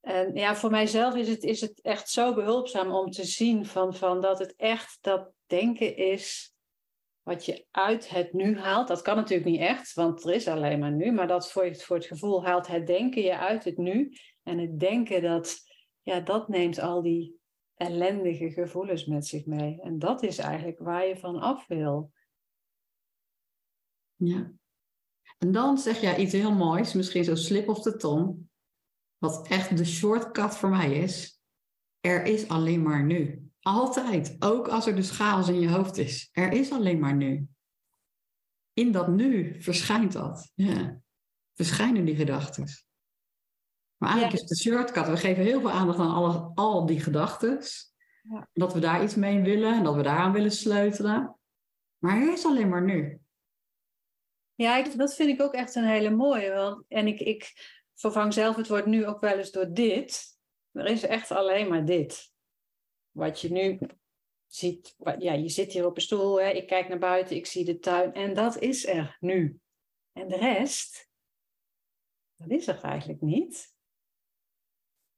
En 0.00 0.34
ja, 0.34 0.56
voor 0.56 0.70
mijzelf 0.70 1.14
is 1.14 1.28
het, 1.28 1.42
is 1.42 1.60
het 1.60 1.80
echt 1.80 2.10
zo 2.10 2.34
behulpzaam 2.34 2.92
om 2.92 3.10
te 3.10 3.24
zien 3.24 3.66
van, 3.66 3.94
van 3.94 4.20
dat 4.20 4.38
het 4.38 4.54
echt 4.56 4.98
dat 5.00 5.32
denken 5.46 5.96
is 5.96 6.54
wat 7.22 7.44
je 7.44 7.66
uit 7.70 8.08
het 8.08 8.32
nu 8.32 8.58
haalt. 8.58 8.88
Dat 8.88 9.02
kan 9.02 9.16
natuurlijk 9.16 9.50
niet 9.50 9.60
echt, 9.60 9.92
want 9.92 10.24
er 10.24 10.34
is 10.34 10.48
alleen 10.48 10.78
maar 10.78 10.92
nu. 10.92 11.12
Maar 11.12 11.26
dat 11.26 11.52
voor, 11.52 11.64
het, 11.64 11.84
voor 11.84 11.96
het 11.96 12.06
gevoel 12.06 12.44
haalt 12.44 12.66
het 12.66 12.86
denken 12.86 13.22
je 13.22 13.36
uit 13.36 13.64
het 13.64 13.76
nu. 13.76 14.12
En 14.42 14.58
het 14.58 14.78
denken, 14.80 15.22
dat, 15.22 15.56
ja, 16.02 16.20
dat 16.20 16.48
neemt 16.48 16.78
al 16.78 17.02
die 17.02 17.37
ellendige 17.78 18.50
gevoelens 18.50 19.06
met 19.06 19.26
zich 19.26 19.46
mee. 19.46 19.80
En 19.80 19.98
dat 19.98 20.22
is 20.22 20.38
eigenlijk 20.38 20.78
waar 20.78 21.06
je 21.06 21.16
van 21.16 21.40
af 21.40 21.66
wil. 21.66 22.12
Ja. 24.14 24.52
En 25.38 25.52
dan 25.52 25.78
zeg 25.78 26.00
jij 26.00 26.16
iets 26.16 26.32
heel 26.32 26.54
moois, 26.54 26.92
misschien 26.92 27.24
zo 27.24 27.34
slip 27.34 27.68
of 27.68 27.82
de 27.82 27.96
tong. 27.96 28.48
Wat 29.18 29.48
echt 29.48 29.76
de 29.76 29.84
shortcut 29.84 30.56
voor 30.56 30.68
mij 30.68 30.98
is. 30.98 31.40
Er 32.00 32.24
is 32.24 32.48
alleen 32.48 32.82
maar 32.82 33.04
nu. 33.04 33.50
Altijd. 33.60 34.36
Ook 34.38 34.68
als 34.68 34.86
er 34.86 34.94
dus 34.94 35.10
chaos 35.10 35.48
in 35.48 35.60
je 35.60 35.70
hoofd 35.70 35.96
is. 35.96 36.28
Er 36.32 36.52
is 36.52 36.72
alleen 36.72 36.98
maar 36.98 37.14
nu. 37.14 37.48
In 38.72 38.92
dat 38.92 39.08
nu 39.08 39.62
verschijnt 39.62 40.12
dat. 40.12 40.52
Ja. 40.54 41.00
Verschijnen 41.54 42.04
die 42.04 42.16
gedachten. 42.16 42.87
Maar 43.98 44.10
eigenlijk 44.10 44.42
is 44.42 44.48
de 44.48 44.56
shortcut. 44.56 45.08
We 45.08 45.16
geven 45.16 45.44
heel 45.44 45.60
veel 45.60 45.70
aandacht 45.70 45.98
aan 45.98 46.14
alle, 46.14 46.50
al 46.54 46.86
die 46.86 47.00
gedachten. 47.00 47.60
Ja. 48.22 48.48
Dat 48.52 48.72
we 48.72 48.80
daar 48.80 49.02
iets 49.02 49.14
mee 49.14 49.42
willen 49.42 49.74
en 49.74 49.84
dat 49.84 49.94
we 49.94 50.02
daaraan 50.02 50.32
willen 50.32 50.52
sleutelen. 50.52 51.38
Maar 51.98 52.16
er 52.16 52.32
is 52.32 52.44
alleen 52.44 52.68
maar 52.68 52.84
nu. 52.84 53.20
Ja, 54.54 54.82
dat 54.82 55.14
vind 55.14 55.28
ik 55.28 55.42
ook 55.42 55.54
echt 55.54 55.74
een 55.74 55.84
hele 55.84 56.10
mooie. 56.10 56.52
Want, 56.52 56.84
en 56.88 57.06
ik, 57.06 57.20
ik 57.20 57.52
vervang 57.94 58.32
zelf 58.32 58.56
het 58.56 58.68
woord 58.68 58.86
nu 58.86 59.06
ook 59.06 59.20
wel 59.20 59.38
eens 59.38 59.50
door 59.50 59.72
dit. 59.72 60.36
Er 60.72 60.86
is 60.86 61.02
echt 61.02 61.30
alleen 61.30 61.68
maar 61.68 61.84
dit 61.84 62.32
wat 63.18 63.40
je 63.40 63.52
nu 63.52 63.78
ziet, 64.46 64.94
ja, 65.18 65.32
je 65.32 65.48
zit 65.48 65.72
hier 65.72 65.86
op 65.86 65.96
een 65.96 66.02
stoel, 66.02 66.40
hè, 66.40 66.48
ik 66.48 66.66
kijk 66.66 66.88
naar 66.88 66.98
buiten, 66.98 67.36
ik 67.36 67.46
zie 67.46 67.64
de 67.64 67.78
tuin 67.78 68.12
en 68.12 68.34
dat 68.34 68.58
is 68.58 68.86
er 68.86 69.16
nu. 69.20 69.60
En 70.12 70.28
de 70.28 70.36
rest, 70.36 71.08
dat 72.36 72.50
is 72.50 72.66
er 72.66 72.82
eigenlijk 72.82 73.20
niet. 73.20 73.76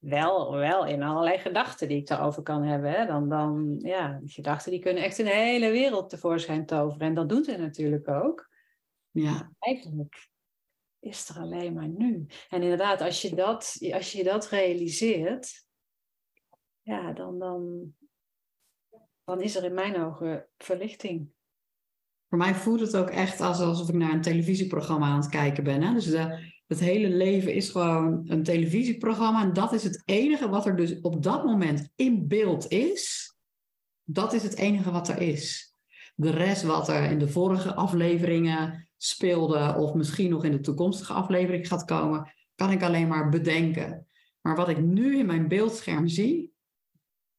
Wel, 0.00 0.52
wel 0.56 0.86
in 0.86 1.02
allerlei 1.02 1.38
gedachten 1.38 1.88
die 1.88 1.96
ik 1.96 2.06
daarover 2.06 2.42
kan 2.42 2.62
hebben. 2.62 2.90
Hè. 2.90 3.06
Dan, 3.06 3.28
dan, 3.28 3.76
ja, 3.78 4.18
die 4.20 4.30
gedachten 4.30 4.70
die 4.70 4.80
kunnen 4.80 5.02
echt 5.02 5.18
een 5.18 5.26
hele 5.26 5.70
wereld 5.70 6.10
tevoorschijn 6.10 6.66
toveren. 6.66 7.06
En 7.06 7.14
dat 7.14 7.28
doet 7.28 7.46
het 7.46 7.58
natuurlijk 7.58 8.08
ook. 8.08 8.48
Ja. 9.10 9.52
eigenlijk 9.58 10.28
is 10.98 11.28
er 11.28 11.38
alleen 11.38 11.72
maar 11.72 11.88
nu. 11.88 12.26
En 12.48 12.62
inderdaad, 12.62 13.00
als 13.00 13.22
je 13.22 13.34
dat, 13.34 13.78
als 13.92 14.12
je 14.12 14.24
dat 14.24 14.48
realiseert, 14.48 15.66
ja, 16.82 17.12
dan, 17.12 17.38
dan, 17.38 17.92
dan 19.24 19.40
is 19.40 19.56
er 19.56 19.64
in 19.64 19.74
mijn 19.74 20.00
ogen 20.02 20.48
verlichting. 20.58 21.30
Voor 22.28 22.38
mij 22.38 22.54
voelt 22.54 22.80
het 22.80 22.96
ook 22.96 23.10
echt 23.10 23.40
alsof 23.40 23.88
ik 23.88 23.94
naar 23.94 24.12
een 24.12 24.22
televisieprogramma 24.22 25.06
aan 25.06 25.20
het 25.20 25.28
kijken 25.28 25.64
ben. 25.64 25.82
Hè? 25.82 25.92
Dus 25.92 26.06
de, 26.06 26.52
het 26.70 26.80
hele 26.80 27.08
leven 27.08 27.54
is 27.54 27.68
gewoon 27.68 28.24
een 28.26 28.42
televisieprogramma. 28.42 29.42
En 29.42 29.52
dat 29.52 29.72
is 29.72 29.84
het 29.84 30.02
enige 30.04 30.48
wat 30.48 30.66
er 30.66 30.76
dus 30.76 31.00
op 31.00 31.22
dat 31.22 31.44
moment 31.44 31.88
in 31.96 32.28
beeld 32.28 32.68
is. 32.68 33.34
Dat 34.04 34.32
is 34.32 34.42
het 34.42 34.56
enige 34.56 34.90
wat 34.90 35.08
er 35.08 35.20
is. 35.20 35.74
De 36.14 36.30
rest 36.30 36.62
wat 36.62 36.88
er 36.88 37.10
in 37.10 37.18
de 37.18 37.28
vorige 37.28 37.74
afleveringen 37.74 38.88
speelde, 38.96 39.74
of 39.76 39.94
misschien 39.94 40.30
nog 40.30 40.44
in 40.44 40.52
de 40.52 40.60
toekomstige 40.60 41.12
aflevering 41.12 41.68
gaat 41.68 41.84
komen, 41.84 42.32
kan 42.54 42.70
ik 42.70 42.82
alleen 42.82 43.08
maar 43.08 43.28
bedenken. 43.28 44.06
Maar 44.40 44.56
wat 44.56 44.68
ik 44.68 44.80
nu 44.80 45.18
in 45.18 45.26
mijn 45.26 45.48
beeldscherm 45.48 46.08
zie, 46.08 46.52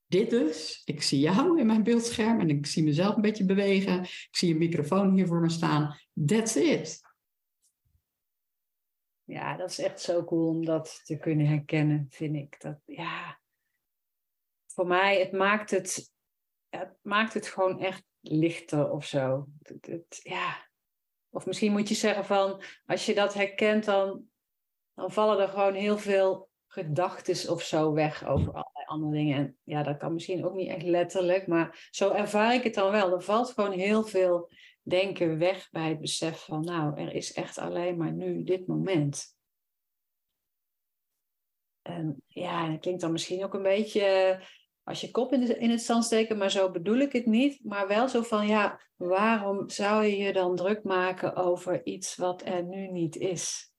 dit 0.07 0.29
dus. 0.29 0.81
Ik 0.85 1.01
zie 1.01 1.19
jou 1.19 1.59
in 1.59 1.65
mijn 1.65 1.83
beeldscherm 1.83 2.39
en 2.39 2.50
ik 2.50 2.65
zie 2.65 2.83
mezelf 2.83 3.15
een 3.15 3.21
beetje 3.21 3.45
bewegen. 3.45 4.01
Ik 4.03 4.29
zie 4.31 4.51
een 4.51 4.57
microfoon 4.57 5.13
hier 5.13 5.27
voor 5.27 5.41
me 5.41 5.50
staan. 5.50 5.97
That's 6.25 6.55
it. 6.55 7.09
Ja, 9.31 9.57
dat 9.57 9.69
is 9.69 9.79
echt 9.79 10.01
zo 10.01 10.23
cool 10.23 10.47
om 10.47 10.65
dat 10.65 11.01
te 11.03 11.17
kunnen 11.17 11.45
herkennen, 11.45 12.07
vind 12.09 12.35
ik. 12.35 12.61
Dat, 12.61 12.79
ja, 12.85 13.39
voor 14.65 14.88
mij, 14.88 15.19
het 15.19 15.31
maakt 15.31 15.71
het, 15.71 16.11
het 16.69 16.97
maakt 17.01 17.33
het 17.33 17.47
gewoon 17.47 17.79
echt 17.79 18.03
lichter 18.19 18.91
of 18.91 19.05
zo. 19.05 19.47
Het, 19.81 20.19
ja. 20.23 20.69
Of 21.29 21.45
misschien 21.45 21.71
moet 21.71 21.89
je 21.89 21.95
zeggen 21.95 22.25
van, 22.25 22.63
als 22.85 23.05
je 23.05 23.13
dat 23.13 23.33
herkent, 23.33 23.85
dan, 23.85 24.25
dan 24.93 25.11
vallen 25.11 25.39
er 25.39 25.47
gewoon 25.47 25.73
heel 25.73 25.97
veel 25.97 26.50
gedachten 26.67 27.51
of 27.51 27.63
zo 27.63 27.93
weg 27.93 28.25
over 28.25 28.53
allerlei 28.53 28.85
andere 28.85 29.11
dingen. 29.11 29.38
En 29.38 29.57
ja, 29.63 29.83
dat 29.83 29.97
kan 29.97 30.13
misschien 30.13 30.45
ook 30.45 30.55
niet 30.55 30.69
echt 30.69 30.83
letterlijk, 30.83 31.47
maar 31.47 31.88
zo 31.91 32.11
ervaar 32.11 32.53
ik 32.53 32.63
het 32.63 32.73
dan 32.73 32.91
wel. 32.91 33.13
Er 33.13 33.21
valt 33.21 33.51
gewoon 33.51 33.71
heel 33.71 34.03
veel 34.03 34.51
denken 34.81 35.38
weg 35.38 35.69
bij 35.71 35.89
het 35.89 36.00
besef 36.00 36.43
van, 36.43 36.61
nou, 36.61 37.00
er 37.00 37.13
is 37.13 37.33
echt 37.33 37.57
alleen 37.57 37.97
maar 37.97 38.11
nu 38.11 38.43
dit 38.43 38.67
moment. 38.67 39.35
En 41.81 42.23
ja, 42.25 42.69
dat 42.69 42.79
klinkt 42.79 43.01
dan 43.01 43.11
misschien 43.11 43.43
ook 43.43 43.53
een 43.53 43.61
beetje 43.61 44.39
als 44.83 45.01
je 45.01 45.11
kop 45.11 45.33
in, 45.33 45.59
in 45.59 45.69
het 45.69 45.81
zand 45.81 46.03
steken, 46.03 46.38
maar 46.38 46.51
zo 46.51 46.71
bedoel 46.71 46.97
ik 46.97 47.11
het 47.11 47.25
niet. 47.25 47.63
Maar 47.63 47.88
wel 47.88 48.07
zo 48.07 48.21
van, 48.21 48.47
ja, 48.47 48.81
waarom 48.95 49.69
zou 49.69 50.03
je 50.03 50.17
je 50.17 50.33
dan 50.33 50.55
druk 50.55 50.83
maken 50.83 51.35
over 51.35 51.85
iets 51.85 52.15
wat 52.15 52.45
er 52.45 52.63
nu 52.63 52.88
niet 52.88 53.15
is? 53.15 53.73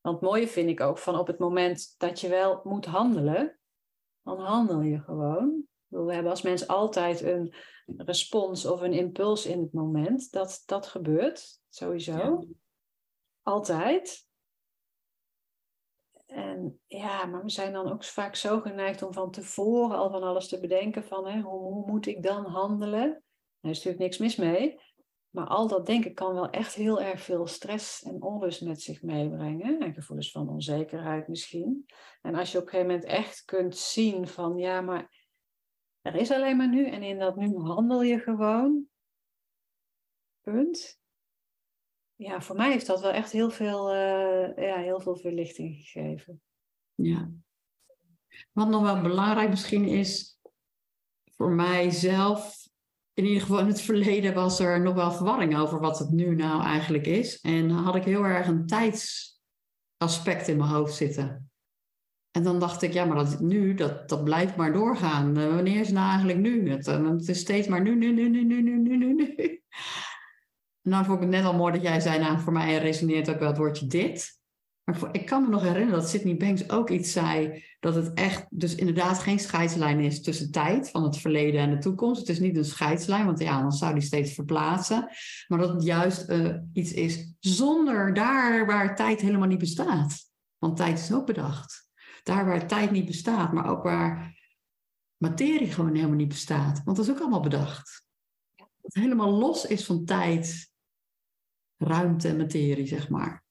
Want 0.00 0.20
het 0.20 0.20
mooie 0.20 0.48
vind 0.48 0.68
ik 0.68 0.80
ook 0.80 0.98
van 0.98 1.18
op 1.18 1.26
het 1.26 1.38
moment 1.38 1.94
dat 1.98 2.20
je 2.20 2.28
wel 2.28 2.60
moet 2.64 2.84
handelen, 2.84 3.58
dan 4.22 4.40
handel 4.40 4.80
je 4.80 5.00
gewoon. 5.00 5.62
We 5.86 6.12
hebben 6.14 6.30
als 6.30 6.42
mens 6.42 6.68
altijd 6.68 7.22
een 7.22 7.54
respons 7.96 8.66
of 8.66 8.80
een 8.80 8.92
impuls 8.92 9.46
in 9.46 9.60
het 9.60 9.72
moment. 9.72 10.32
Dat, 10.32 10.62
dat 10.66 10.86
gebeurt 10.86 11.60
sowieso. 11.68 12.46
Altijd. 13.42 14.28
En 16.26 16.80
ja, 16.86 17.26
maar 17.26 17.42
we 17.42 17.50
zijn 17.50 17.72
dan 17.72 17.92
ook 17.92 18.04
vaak 18.04 18.34
zo 18.34 18.60
geneigd 18.60 19.02
om 19.02 19.12
van 19.12 19.30
tevoren 19.30 19.96
al 19.96 20.10
van 20.10 20.22
alles 20.22 20.48
te 20.48 20.60
bedenken 20.60 21.04
van 21.04 21.26
hè, 21.26 21.40
hoe, 21.40 21.60
hoe 21.60 21.86
moet 21.86 22.06
ik 22.06 22.22
dan 22.22 22.44
handelen? 22.44 23.22
Daar 23.60 23.72
is 23.72 23.76
natuurlijk 23.76 24.02
niks 24.02 24.18
mis 24.18 24.36
mee. 24.36 24.80
Maar 25.30 25.46
al 25.46 25.68
dat 25.68 25.86
denken 25.86 26.14
kan 26.14 26.34
wel 26.34 26.50
echt 26.50 26.74
heel 26.74 27.00
erg 27.00 27.20
veel 27.20 27.46
stress 27.46 28.02
en 28.02 28.22
onrust 28.22 28.62
met 28.62 28.82
zich 28.82 29.02
meebrengen. 29.02 29.80
En 29.80 29.94
gevoelens 29.94 30.30
van 30.30 30.48
onzekerheid 30.48 31.28
misschien. 31.28 31.86
En 32.22 32.34
als 32.34 32.52
je 32.52 32.58
op 32.58 32.64
een 32.64 32.70
gegeven 32.70 32.92
moment 32.92 33.08
echt 33.10 33.44
kunt 33.44 33.76
zien 33.76 34.28
van 34.28 34.56
ja, 34.56 34.80
maar 34.80 35.23
er 36.04 36.14
is 36.14 36.30
alleen 36.30 36.56
maar 36.56 36.68
nu. 36.68 36.86
En 36.86 37.02
in 37.02 37.18
dat 37.18 37.36
nu 37.36 37.56
handel 37.56 38.02
je 38.02 38.18
gewoon. 38.18 38.86
Punt. 40.40 40.98
Ja, 42.14 42.40
voor 42.40 42.56
mij 42.56 42.70
heeft 42.70 42.86
dat 42.86 43.00
wel 43.00 43.10
echt 43.10 43.32
heel 43.32 43.50
veel, 43.50 43.94
uh, 43.94 44.56
ja, 44.56 44.76
heel 44.76 45.00
veel 45.00 45.16
verlichting 45.16 45.74
gegeven. 45.76 46.42
Ja. 46.94 47.30
Wat 48.52 48.68
nog 48.68 48.82
wel 48.82 49.00
belangrijk 49.00 49.48
misschien 49.48 49.84
is 49.84 50.38
voor 51.24 51.50
mijzelf 51.50 52.64
in 53.14 53.24
ieder 53.24 53.40
geval 53.40 53.58
in 53.58 53.66
het 53.66 53.80
verleden 53.80 54.34
was 54.34 54.58
er 54.58 54.80
nog 54.80 54.94
wel 54.94 55.12
verwarring 55.12 55.56
over 55.58 55.80
wat 55.80 55.98
het 55.98 56.10
nu 56.10 56.34
nou 56.34 56.62
eigenlijk 56.62 57.06
is. 57.06 57.40
En 57.40 57.70
had 57.70 57.94
ik 57.94 58.04
heel 58.04 58.24
erg 58.24 58.46
een 58.46 58.66
tijdsaspect 58.66 60.48
in 60.48 60.56
mijn 60.56 60.70
hoofd 60.70 60.94
zitten. 60.94 61.50
En 62.34 62.42
dan 62.42 62.58
dacht 62.58 62.82
ik, 62.82 62.92
ja, 62.92 63.04
maar 63.04 63.16
dat 63.16 63.40
nu, 63.40 63.74
dat, 63.74 64.08
dat 64.08 64.24
blijft 64.24 64.56
maar 64.56 64.72
doorgaan. 64.72 65.38
Uh, 65.38 65.54
wanneer 65.54 65.80
is 65.80 65.90
nou 65.90 66.08
eigenlijk 66.08 66.38
nu? 66.38 66.70
Het, 66.70 66.86
uh, 66.88 67.10
het, 67.10 67.28
is 67.28 67.38
steeds 67.38 67.68
maar 67.68 67.82
nu, 67.82 67.96
nu, 67.96 68.12
nu, 68.12 68.28
nu, 68.28 68.44
nu, 68.44 68.62
nu, 68.62 68.78
nu, 68.78 69.14
nu. 69.14 69.34
En 70.82 70.90
dan 70.90 71.04
vond 71.06 71.16
ik 71.16 71.22
het 71.22 71.30
net 71.30 71.44
al 71.44 71.54
mooi 71.54 71.72
dat 71.72 71.82
jij 71.82 72.00
zei, 72.00 72.18
nou, 72.18 72.40
voor 72.40 72.52
mij 72.52 72.78
resoneert 72.78 73.30
ook 73.30 73.38
wel 73.38 73.48
het 73.48 73.56
woordje 73.56 73.86
dit. 73.86 74.38
Maar 74.84 75.08
ik 75.12 75.26
kan 75.26 75.42
me 75.42 75.48
nog 75.48 75.62
herinneren 75.62 76.00
dat 76.00 76.08
Sydney 76.08 76.36
Banks 76.36 76.70
ook 76.70 76.90
iets 76.90 77.12
zei. 77.12 77.64
Dat 77.80 77.94
het 77.94 78.12
echt 78.14 78.46
dus 78.50 78.74
inderdaad 78.74 79.18
geen 79.18 79.38
scheidslijn 79.38 80.00
is 80.00 80.22
tussen 80.22 80.50
tijd 80.50 80.90
van 80.90 81.02
het 81.02 81.16
verleden 81.16 81.60
en 81.60 81.70
de 81.70 81.78
toekomst. 81.78 82.20
Het 82.20 82.28
is 82.28 82.40
niet 82.40 82.56
een 82.56 82.64
scheidslijn, 82.64 83.26
want 83.26 83.38
ja, 83.38 83.60
dan 83.60 83.72
zou 83.72 83.92
die 83.92 84.02
steeds 84.02 84.34
verplaatsen. 84.34 85.08
Maar 85.48 85.58
dat 85.58 85.72
het 85.72 85.82
juist 85.82 86.30
uh, 86.30 86.54
iets 86.72 86.92
is 86.92 87.34
zonder 87.40 88.14
daar 88.14 88.66
waar 88.66 88.96
tijd 88.96 89.20
helemaal 89.20 89.48
niet 89.48 89.58
bestaat. 89.58 90.30
Want 90.58 90.76
tijd 90.76 90.98
is 90.98 91.12
ook 91.12 91.26
bedacht. 91.26 91.84
Daar 92.24 92.46
waar 92.46 92.66
tijd 92.66 92.90
niet 92.90 93.06
bestaat, 93.06 93.52
maar 93.52 93.70
ook 93.70 93.82
waar 93.82 94.42
materie 95.16 95.72
gewoon 95.72 95.94
helemaal 95.94 96.16
niet 96.16 96.28
bestaat. 96.28 96.82
Want 96.84 96.96
dat 96.96 97.06
is 97.06 97.12
ook 97.12 97.20
allemaal 97.20 97.40
bedacht. 97.40 98.06
Dat 98.54 98.68
het 98.80 98.94
helemaal 98.94 99.30
los 99.30 99.66
is 99.66 99.84
van 99.84 100.04
tijd, 100.04 100.72
ruimte 101.76 102.28
en 102.28 102.36
materie, 102.36 102.86
zeg 102.86 103.08
maar. 103.08 103.44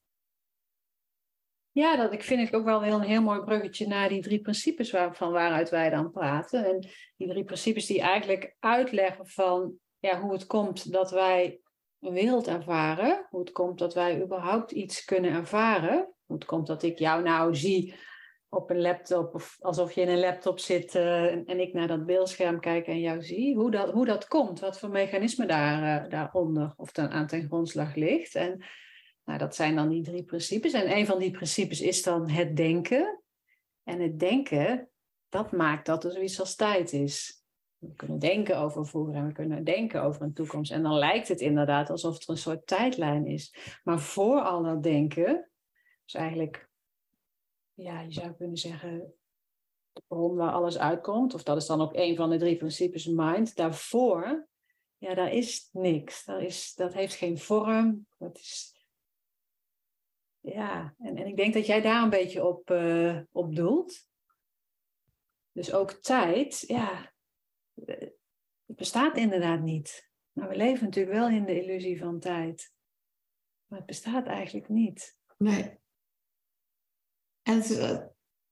Ja, 1.72 1.96
dat 1.96 2.14
ik 2.14 2.24
vind 2.24 2.48
ik 2.48 2.56
ook 2.56 2.66
wel 2.66 2.82
heel, 2.82 2.96
een 2.96 3.02
heel 3.02 3.22
mooi 3.22 3.42
bruggetje 3.42 3.88
naar 3.88 4.10
die 4.10 4.22
drie 4.22 4.42
principes 4.42 4.92
waar, 4.92 5.16
van 5.16 5.32
waaruit 5.32 5.70
wij 5.70 5.90
dan 5.90 6.12
praten. 6.12 6.66
En 6.66 6.80
die 7.18 7.28
drie 7.28 7.44
principes 7.44 7.86
die 7.86 8.02
eigenlijk 8.02 8.56
uitleggen 8.60 9.28
van 9.28 9.74
ja, 10.00 10.22
hoe 10.22 10.34
het 10.34 10.46
komt 10.46 10.92
dat 10.92 11.12
wij 11.12 11.60
een 12.00 12.14
wereld 12.14 12.48
ervaren. 12.48 13.28
Hoe 13.30 13.40
het 13.40 13.52
komt 13.52 13.80
dat 13.80 13.94
wij 13.94 14.22
überhaupt 14.22 14.72
iets 14.72 15.06
kunnen 15.06 15.32
ervaren. 15.32 16.14
Hoe 16.26 16.36
het 16.36 16.46
komt 16.46 16.68
dat 16.68 16.84
ik 16.84 17.00
jou 17.00 17.24
nou 17.24 17.56
zie 17.56 17.96
op 18.54 18.70
een 18.70 18.82
laptop, 18.82 19.36
of 19.36 19.58
alsof 19.60 19.92
je 19.92 20.02
in 20.02 20.10
een 20.10 20.20
laptop 20.20 20.60
zit 20.60 20.96
eh, 20.96 21.32
en 21.32 21.60
ik 21.60 21.74
naar 21.74 21.88
dat 21.88 22.06
beeldscherm 22.06 22.60
kijk 22.60 22.88
en 22.88 23.00
jou 23.00 23.22
zie, 23.22 23.56
hoe 23.56 23.72
dat, 23.72 23.92
hoe 23.92 24.06
dat 24.06 24.28
komt, 24.28 24.60
wat 24.60 24.80
voor 24.80 24.90
mechanisme 24.90 25.46
daar, 25.46 26.04
uh, 26.04 26.10
daaronder 26.10 26.74
of 26.78 26.92
dan 26.92 27.10
aan 27.10 27.28
ten 27.28 27.48
grondslag 27.48 27.96
ligt. 27.96 28.36
En 28.36 28.66
nou, 29.26 29.40
dat 29.40 29.56
zijn 29.56 29.76
dan 29.76 29.90
die 29.90 30.04
drie 30.04 30.24
principes. 30.24 30.74
En 30.74 30.98
een 30.98 31.06
van 31.06 31.20
die 31.20 31.32
principes 31.32 31.82
is 31.82 32.04
dan 32.04 32.30
het 32.30 32.56
denken. 32.56 33.24
En 33.84 34.00
het 34.00 34.20
denken, 34.20 34.90
dat 35.30 35.52
maakt 35.52 35.86
dat 35.86 36.04
er 36.04 36.12
zoiets 36.12 36.40
als 36.40 36.56
tijd 36.56 36.94
is. 36.94 37.44
We 37.78 37.94
kunnen 37.96 38.20
denken 38.20 38.58
over 38.58 38.86
vroeger 38.86 39.16
en 39.16 39.28
we 39.28 39.34
kunnen 39.34 39.64
denken 39.64 40.04
over 40.04 40.22
een 40.22 40.34
toekomst. 40.34 40.72
En 40.72 40.84
dan 40.84 40.98
lijkt 40.98 41.28
het 41.28 41.42
inderdaad 41.42 41.90
alsof 41.90 42.22
er 42.22 42.30
een 42.30 42.38
soort 42.38 42.68
tijdlijn 42.68 43.26
is. 43.26 43.56
Maar 43.84 44.00
voor 44.00 44.42
al 44.42 44.64
dat 44.64 44.84
denken, 44.84 45.50
is 46.06 46.14
eigenlijk, 46.14 46.70
ja, 47.74 48.02
je 48.02 48.12
zou 48.12 48.34
kunnen 48.34 48.58
zeggen, 48.58 49.14
de 49.94 50.02
bron 50.08 50.36
waar 50.36 50.52
alles 50.52 50.78
uitkomt. 50.78 51.34
Of 51.34 51.44
dat 51.44 51.58
is 51.58 51.66
dan 51.66 51.82
ook 51.82 51.94
een 51.96 52.16
van 52.16 52.30
de 52.30 52.38
drie 52.38 52.58
principes 52.58 53.06
mind. 53.06 53.56
Daarvoor, 53.56 54.48
ja, 54.98 55.14
daar 55.14 55.32
is 55.32 55.70
niks. 55.72 56.26
Daar 56.26 56.42
is, 56.42 56.74
dat 56.74 56.94
heeft 56.94 57.16
geen 57.16 57.38
vorm. 57.38 58.08
Is, 58.34 58.74
ja, 60.40 60.96
en, 60.98 61.18
en 61.18 61.28
ik 61.28 61.36
denk 61.36 61.54
dat 61.54 61.66
jij 61.66 61.82
daar 61.82 62.04
een 62.04 62.10
beetje 62.10 62.46
op, 62.46 62.70
uh, 62.70 63.20
op 63.32 63.56
doelt. 63.56 64.08
Dus 65.52 65.74
ook 65.74 65.92
tijd, 65.92 66.64
ja, 66.68 67.14
het 67.86 68.16
bestaat 68.66 69.18
inderdaad 69.18 69.62
niet. 69.62 70.12
Maar 70.32 70.50
we 70.50 70.56
leven 70.56 70.84
natuurlijk 70.84 71.16
wel 71.16 71.30
in 71.30 71.46
de 71.46 71.64
illusie 71.64 72.00
van 72.00 72.20
tijd. 72.20 72.74
Maar 73.66 73.78
het 73.78 73.88
bestaat 73.88 74.28
eigenlijk 74.28 74.70
niet. 74.70 75.18
Nee. 75.38 75.82
En 77.44 77.56
het, 77.56 77.78
eh, 77.78 77.98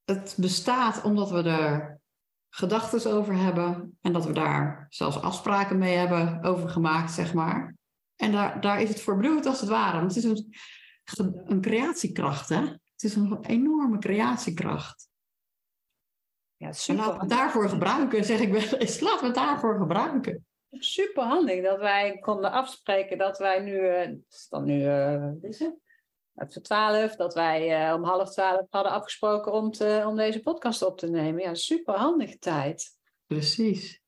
het 0.06 0.36
bestaat 0.38 1.04
omdat 1.04 1.30
we 1.30 1.44
er 1.44 2.00
gedachten 2.50 3.12
over 3.12 3.36
hebben 3.36 3.98
en 4.02 4.14
dat 4.14 4.26
we 4.26 4.34
daar 4.34 4.86
zelfs 4.90 5.22
afspraken 5.22 5.78
mee 5.78 5.96
hebben 5.96 6.44
over 6.44 6.70
gemaakt, 6.70 7.12
zeg 7.12 7.34
maar. 7.34 7.76
En 8.16 8.32
daar, 8.32 8.62
daar 8.62 8.82
is 8.82 8.90
het 8.90 9.02
voor 9.02 9.16
bedoeld 9.16 9.46
als 9.46 9.60
het 9.60 9.70
ware. 9.70 9.98
Want 9.98 10.16
het 10.16 10.24
is 10.24 10.46
een, 11.18 11.42
een 11.46 11.62
creatiekracht, 11.62 12.50
hè? 12.50 12.62
Het 13.02 13.04
is 13.04 13.16
een 13.16 13.46
enorme 13.46 13.98
creatiekracht. 13.98 15.10
Ja, 16.56 16.72
super. 16.72 17.04
laten 17.04 17.16
we 17.16 17.20
het 17.20 17.30
daarvoor 17.30 17.70
gebruiken, 17.70 18.26
zeg 18.26 18.40
ik 18.40 18.52
wel 18.52 18.80
eens. 18.80 19.00
Laten 19.00 19.20
we 19.20 19.26
het 19.26 19.36
daarvoor 19.36 19.78
gebruiken. 19.78 20.46
Super 20.70 21.24
handig 21.24 21.64
dat 21.64 21.80
wij 21.80 22.18
konden 22.20 22.52
afspreken 22.52 23.18
dat 23.18 23.38
wij 23.38 23.60
nu, 23.60 23.74
uh, 23.74 24.18
dan 24.50 24.66
nu, 24.66 24.84
uh, 24.84 25.44
is 25.44 25.60
het? 25.60 25.76
Voor 26.36 26.62
twaalf, 26.62 27.16
dat 27.16 27.34
wij 27.34 27.90
uh, 27.90 27.94
om 27.94 28.04
half 28.04 28.32
twaalf 28.32 28.66
hadden 28.70 28.92
afgesproken 28.92 29.52
om, 29.52 29.72
te, 29.72 30.04
om 30.08 30.16
deze 30.16 30.42
podcast 30.42 30.82
op 30.82 30.98
te 30.98 31.10
nemen. 31.10 31.42
Ja, 31.42 31.54
super 31.54 31.96
handige 31.96 32.38
tijd. 32.38 33.00
Precies. 33.26 34.02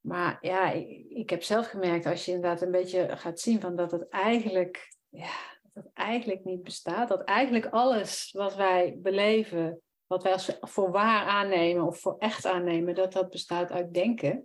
Maar 0.00 0.38
ja, 0.40 0.70
ik, 0.70 1.06
ik, 1.08 1.30
heb 1.30 1.42
zelf 1.42 1.66
gemerkt, 1.66 2.06
als 2.06 2.24
je 2.24 2.32
inderdaad 2.32 2.62
een 2.62 2.70
beetje 2.70 3.16
gaat 3.16 3.40
zien 3.40 3.60
van 3.60 3.76
dat 3.76 3.90
het 3.90 4.08
eigenlijk, 4.08 4.96
ja, 5.08 5.58
dat 5.72 5.84
het 5.84 5.92
eigenlijk 5.94 6.44
niet 6.44 6.62
bestaat. 6.62 7.08
Dat 7.08 7.24
eigenlijk 7.24 7.66
alles 7.66 8.30
wat 8.32 8.54
wij 8.54 8.98
beleven 9.02 9.80
wat 10.06 10.22
wij 10.22 10.32
als 10.32 10.56
voor 10.60 10.90
waar 10.90 11.26
aannemen 11.26 11.86
of 11.86 12.00
voor 12.00 12.18
echt 12.18 12.46
aannemen, 12.46 12.94
dat 12.94 13.12
dat 13.12 13.30
bestaat 13.30 13.70
uit 13.70 13.94
denken, 13.94 14.44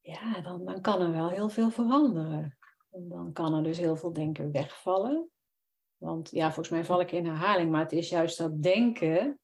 ja, 0.00 0.40
dan, 0.40 0.64
dan 0.64 0.80
kan 0.80 1.00
er 1.00 1.12
wel 1.12 1.28
heel 1.28 1.48
veel 1.48 1.70
veranderen. 1.70 2.57
Dan 2.90 3.32
kan 3.32 3.54
er 3.54 3.62
dus 3.62 3.78
heel 3.78 3.96
veel 3.96 4.12
denken 4.12 4.52
wegvallen. 4.52 5.30
Want 5.96 6.30
ja, 6.30 6.44
volgens 6.44 6.68
mij 6.68 6.84
val 6.84 7.00
ik 7.00 7.12
in 7.12 7.26
herhaling, 7.26 7.70
maar 7.70 7.82
het 7.82 7.92
is 7.92 8.08
juist 8.08 8.38
dat 8.38 8.62
denken, 8.62 9.40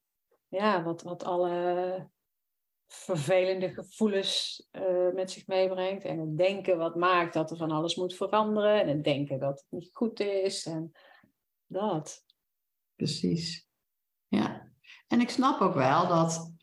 ja, 0.49 0.83
wat, 0.83 1.03
wat 1.03 1.25
alle 1.25 2.09
vervelende 2.87 3.69
gevoelens 3.69 4.67
uh, 4.73 5.13
met 5.13 5.31
zich 5.31 5.47
meebrengt. 5.47 6.05
En 6.05 6.19
het 6.19 6.37
denken 6.37 6.79
wat 6.79 6.97
maakt 6.97 7.35
dat 7.35 7.51
er 7.51 7.57
van 7.57 7.71
alles 7.71 7.97
moet 7.97 8.17
veranderen. 8.17 8.81
En 8.81 8.89
het 8.89 9.05
denken 9.05 9.39
dat 9.39 9.59
het 9.59 9.67
niet 9.69 9.91
goed 9.93 10.21
is. 10.21 10.67
En 10.67 10.93
dat. 11.67 12.25
Precies. 12.97 13.69
Ja, 14.29 14.73
en 15.07 15.21
ik 15.21 15.31
snap 15.31 15.61
ook 15.61 15.75
wel 15.75 16.09
dat, 16.09 16.54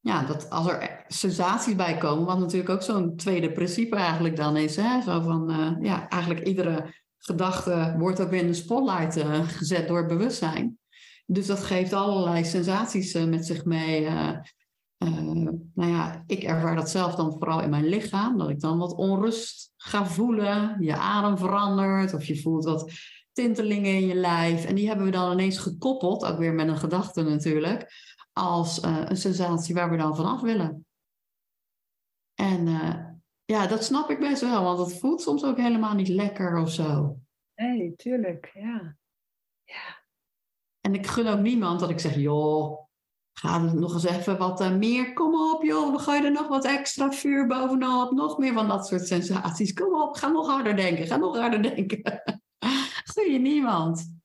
ja, 0.00 0.24
dat 0.24 0.50
als 0.50 0.68
er 0.68 1.04
sensaties 1.08 1.74
bij 1.74 1.96
komen, 1.96 2.26
wat 2.26 2.38
natuurlijk 2.38 2.70
ook 2.70 2.82
zo'n 2.82 3.16
tweede 3.16 3.52
principe 3.52 3.96
eigenlijk 3.96 4.36
dan 4.36 4.56
is, 4.56 4.76
hè? 4.76 5.00
zo 5.02 5.20
van, 5.20 5.50
uh, 5.50 5.70
ja, 5.80 6.08
eigenlijk 6.08 6.46
iedere 6.46 6.94
gedachte 7.18 7.94
wordt 7.98 8.20
ook 8.20 8.30
weer 8.30 8.40
in 8.40 8.46
de 8.46 8.54
spotlight 8.54 9.16
uh, 9.16 9.48
gezet 9.48 9.88
door 9.88 10.06
bewustzijn. 10.06 10.78
Dus 11.26 11.46
dat 11.46 11.64
geeft 11.64 11.92
allerlei 11.92 12.44
sensaties 12.44 13.14
uh, 13.14 13.24
met 13.24 13.46
zich 13.46 13.64
mee. 13.64 14.08
nou 15.74 15.90
ja, 15.90 16.22
ik 16.26 16.42
ervaar 16.42 16.76
dat 16.76 16.90
zelf 16.90 17.14
dan 17.14 17.32
vooral 17.38 17.62
in 17.62 17.70
mijn 17.70 17.88
lichaam, 17.88 18.38
dat 18.38 18.50
ik 18.50 18.60
dan 18.60 18.78
wat 18.78 18.94
onrust 18.94 19.72
ga 19.76 20.06
voelen, 20.06 20.76
je 20.80 20.96
adem 20.96 21.38
verandert 21.38 22.14
of 22.14 22.24
je 22.24 22.40
voelt 22.40 22.64
wat 22.64 22.92
tintelingen 23.32 23.94
in 23.94 24.06
je 24.06 24.14
lijf. 24.14 24.64
En 24.64 24.74
die 24.74 24.86
hebben 24.86 25.04
we 25.04 25.12
dan 25.12 25.32
ineens 25.32 25.58
gekoppeld, 25.58 26.24
ook 26.24 26.38
weer 26.38 26.54
met 26.54 26.68
een 26.68 26.76
gedachte 26.76 27.22
natuurlijk, 27.22 27.86
als 28.38 28.84
uh, 28.84 29.04
een 29.04 29.16
sensatie 29.16 29.74
waar 29.74 29.90
we 29.90 29.96
dan 29.96 30.16
vanaf 30.16 30.40
willen. 30.40 30.86
En 32.34 32.66
uh, 32.66 33.06
ja, 33.44 33.66
dat 33.66 33.84
snap 33.84 34.10
ik 34.10 34.18
best 34.18 34.40
wel, 34.40 34.62
want 34.62 34.78
het 34.78 34.98
voelt 34.98 35.22
soms 35.22 35.44
ook 35.44 35.56
helemaal 35.56 35.94
niet 35.94 36.08
lekker 36.08 36.56
of 36.56 36.70
zo. 36.70 37.18
Nee, 37.54 37.96
tuurlijk, 37.96 38.50
ja. 38.54 38.96
ja. 39.64 40.04
En 40.80 40.94
ik 40.94 41.06
gun 41.06 41.26
ook 41.26 41.40
niemand 41.40 41.80
dat 41.80 41.90
ik 41.90 42.00
zeg, 42.00 42.14
joh, 42.14 42.88
ga 43.32 43.54
er 43.54 43.76
nog 43.76 43.94
eens 43.94 44.06
even 44.06 44.38
wat 44.38 44.60
uh, 44.60 44.76
meer. 44.76 45.12
Kom 45.12 45.54
op, 45.54 45.62
joh, 45.62 45.92
we 45.92 45.98
gooien 45.98 46.24
er 46.24 46.32
nog 46.32 46.48
wat 46.48 46.64
extra 46.64 47.12
vuur 47.12 47.46
bovenop. 47.46 48.12
Nog 48.12 48.38
meer 48.38 48.52
van 48.52 48.68
dat 48.68 48.86
soort 48.86 49.06
sensaties. 49.06 49.72
Kom 49.72 50.02
op, 50.02 50.14
ga 50.14 50.28
nog 50.28 50.46
harder 50.46 50.76
denken, 50.76 51.06
ga 51.06 51.16
nog 51.16 51.36
harder 51.36 51.62
denken. 51.62 52.22
gun 53.12 53.32
je 53.32 53.38
niemand. 53.38 54.17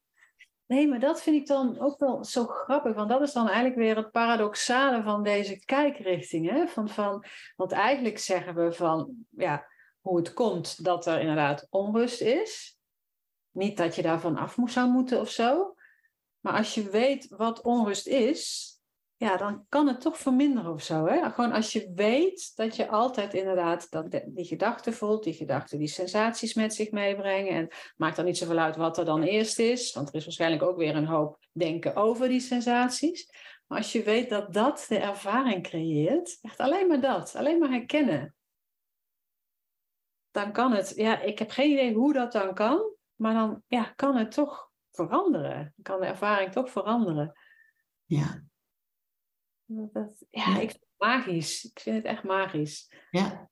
Nee, 0.73 0.87
maar 0.87 0.99
dat 0.99 1.21
vind 1.21 1.35
ik 1.35 1.47
dan 1.47 1.79
ook 1.79 1.99
wel 1.99 2.23
zo 2.23 2.45
grappig, 2.45 2.95
want 2.95 3.09
dat 3.09 3.21
is 3.21 3.33
dan 3.33 3.45
eigenlijk 3.45 3.75
weer 3.75 3.95
het 3.95 4.11
paradoxale 4.11 5.03
van 5.03 5.23
deze 5.23 5.65
kijkrichting. 5.65 6.49
Hè? 6.49 6.67
Van, 6.67 6.89
van, 6.89 7.25
want 7.55 7.71
eigenlijk 7.71 8.17
zeggen 8.17 8.55
we 8.55 8.71
van 8.71 9.25
ja, 9.29 9.67
hoe 10.01 10.17
het 10.17 10.33
komt 10.33 10.83
dat 10.83 11.05
er 11.05 11.19
inderdaad 11.19 11.67
onrust 11.69 12.21
is. 12.21 12.77
Niet 13.51 13.77
dat 13.77 13.95
je 13.95 14.01
daarvan 14.01 14.37
af 14.37 14.57
zou 14.65 14.89
moeten 14.89 15.19
of 15.19 15.29
zo. 15.29 15.75
Maar 16.39 16.53
als 16.53 16.73
je 16.73 16.89
weet 16.89 17.27
wat 17.29 17.61
onrust 17.61 18.07
is, 18.07 18.71
ja, 19.23 19.37
dan 19.37 19.65
kan 19.69 19.87
het 19.87 20.01
toch 20.01 20.17
verminderen 20.17 20.71
of 20.71 20.83
zo. 20.83 21.05
Hè? 21.05 21.31
Gewoon 21.31 21.51
als 21.51 21.73
je 21.73 21.91
weet 21.95 22.55
dat 22.55 22.75
je 22.75 22.87
altijd 22.87 23.33
inderdaad 23.33 23.91
dat, 23.91 24.21
die 24.25 24.45
gedachten 24.45 24.93
voelt, 24.93 25.23
die 25.23 25.33
gedachten 25.33 25.79
die 25.79 25.87
sensaties 25.87 26.53
met 26.53 26.73
zich 26.73 26.91
meebrengen. 26.91 27.51
En 27.51 27.67
maakt 27.95 28.15
dan 28.15 28.25
niet 28.25 28.37
zoveel 28.37 28.59
uit 28.59 28.75
wat 28.75 28.97
er 28.97 29.05
dan 29.05 29.21
eerst 29.21 29.59
is, 29.59 29.93
want 29.93 30.09
er 30.09 30.15
is 30.15 30.23
waarschijnlijk 30.23 30.63
ook 30.63 30.77
weer 30.77 30.95
een 30.95 31.05
hoop 31.05 31.37
denken 31.51 31.95
over 31.95 32.27
die 32.27 32.39
sensaties. 32.39 33.31
Maar 33.67 33.77
als 33.77 33.91
je 33.91 34.03
weet 34.03 34.29
dat 34.29 34.53
dat 34.53 34.85
de 34.89 34.97
ervaring 34.97 35.63
creëert, 35.63 36.37
echt 36.41 36.59
alleen 36.59 36.87
maar 36.87 37.01
dat, 37.01 37.35
alleen 37.35 37.59
maar 37.59 37.69
herkennen. 37.69 38.35
Dan 40.31 40.51
kan 40.51 40.71
het, 40.71 40.93
ja, 40.95 41.19
ik 41.19 41.39
heb 41.39 41.49
geen 41.51 41.71
idee 41.71 41.93
hoe 41.93 42.13
dat 42.13 42.31
dan 42.31 42.53
kan, 42.53 42.95
maar 43.15 43.33
dan 43.33 43.63
ja, 43.67 43.83
kan 43.95 44.15
het 44.15 44.31
toch 44.31 44.71
veranderen. 44.91 45.73
Kan 45.81 45.99
de 45.99 46.05
ervaring 46.05 46.51
toch 46.51 46.69
veranderen. 46.69 47.37
Ja, 48.05 48.43
dat, 49.91 50.25
ja, 50.29 50.59
ik 50.59 50.69
vind 50.69 50.71
het 50.71 50.89
magisch. 50.97 51.63
Ik 51.63 51.79
vind 51.79 51.95
het 51.95 52.05
echt 52.05 52.23
magisch. 52.23 52.93
Ja. 53.11 53.49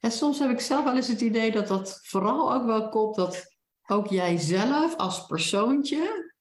En 0.00 0.12
soms 0.12 0.38
heb 0.38 0.50
ik 0.50 0.60
zelf 0.60 0.84
wel 0.84 0.96
eens 0.96 1.08
het 1.08 1.20
idee 1.20 1.52
dat 1.52 1.68
dat 1.68 2.00
vooral 2.02 2.52
ook 2.52 2.64
wel 2.64 2.88
komt 2.88 3.14
dat 3.14 3.56
ook 3.86 4.06
jijzelf 4.06 4.96
als 4.96 5.26
persoontje. 5.26 6.32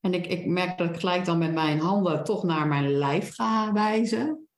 En 0.00 0.14
ik, 0.14 0.26
ik 0.26 0.46
merk 0.46 0.78
dat 0.78 0.88
ik 0.88 1.00
gelijk 1.00 1.24
dan 1.24 1.38
met 1.38 1.52
mijn 1.52 1.80
handen 1.80 2.24
toch 2.24 2.42
naar 2.42 2.66
mijn 2.66 2.90
lijf 2.90 3.34
ga 3.34 3.72
wijzen. 3.72 4.48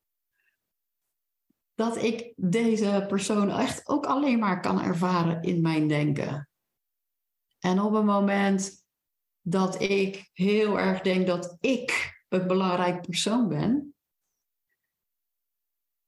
Dat 1.75 2.03
ik 2.03 2.33
deze 2.35 3.05
persoon 3.07 3.49
echt 3.49 3.87
ook 3.87 4.05
alleen 4.05 4.39
maar 4.39 4.61
kan 4.61 4.81
ervaren 4.81 5.41
in 5.41 5.61
mijn 5.61 5.87
denken. 5.87 6.49
En 7.59 7.81
op 7.81 7.93
een 7.93 8.05
moment 8.05 8.85
dat 9.41 9.81
ik 9.81 10.29
heel 10.33 10.79
erg 10.79 11.01
denk 11.01 11.27
dat 11.27 11.57
ik 11.59 12.21
een 12.29 12.47
belangrijk 12.47 13.01
persoon 13.01 13.47
ben, 13.47 13.95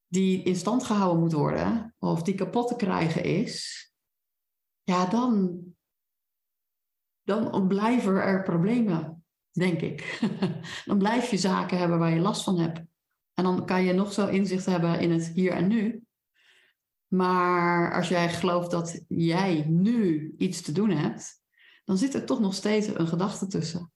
die 0.10 0.44
in 0.44 0.56
stand 0.56 0.84
gehouden 0.84 1.20
moet 1.20 1.34
worden, 1.34 1.96
of 2.00 2.24
die 2.24 2.36
kapot 2.36 2.68
te 2.68 2.76
krijgen 2.76 3.24
is, 3.24 3.88
ja, 4.84 5.06
dan, 5.06 5.62
dan 7.24 7.68
blijven 7.68 8.14
er 8.14 8.44
problemen, 8.44 9.26
denk 9.52 9.82
ik. 9.82 10.20
dan 10.86 10.98
blijf 10.98 11.32
je 11.32 11.38
zaken 11.38 11.78
hebben 11.78 12.00
waar 12.00 12.14
je 12.14 12.20
last 12.20 12.44
van 12.44 12.60
hebt. 12.60 12.82
En 13.34 13.44
dan 13.44 13.66
kan 13.66 13.84
je 13.84 13.94
nog 13.94 14.14
zo 14.14 14.28
inzicht 14.28 14.66
hebben 14.66 15.00
in 15.00 15.12
het 15.12 15.28
hier 15.28 15.52
en 15.52 15.68
nu. 15.68 16.04
Maar 17.08 17.94
als 17.94 18.08
jij 18.08 18.30
gelooft 18.30 18.72
dat 18.72 19.04
jij 19.08 19.66
nu 19.68 20.34
iets 20.38 20.62
te 20.62 20.72
doen 20.72 20.90
hebt, 20.90 21.42
dan 21.86 21.98
zit 21.98 22.14
er 22.14 22.26
toch 22.26 22.40
nog 22.40 22.54
steeds 22.54 22.88
een 22.88 23.08
gedachte 23.08 23.48
tussen. 23.48 23.92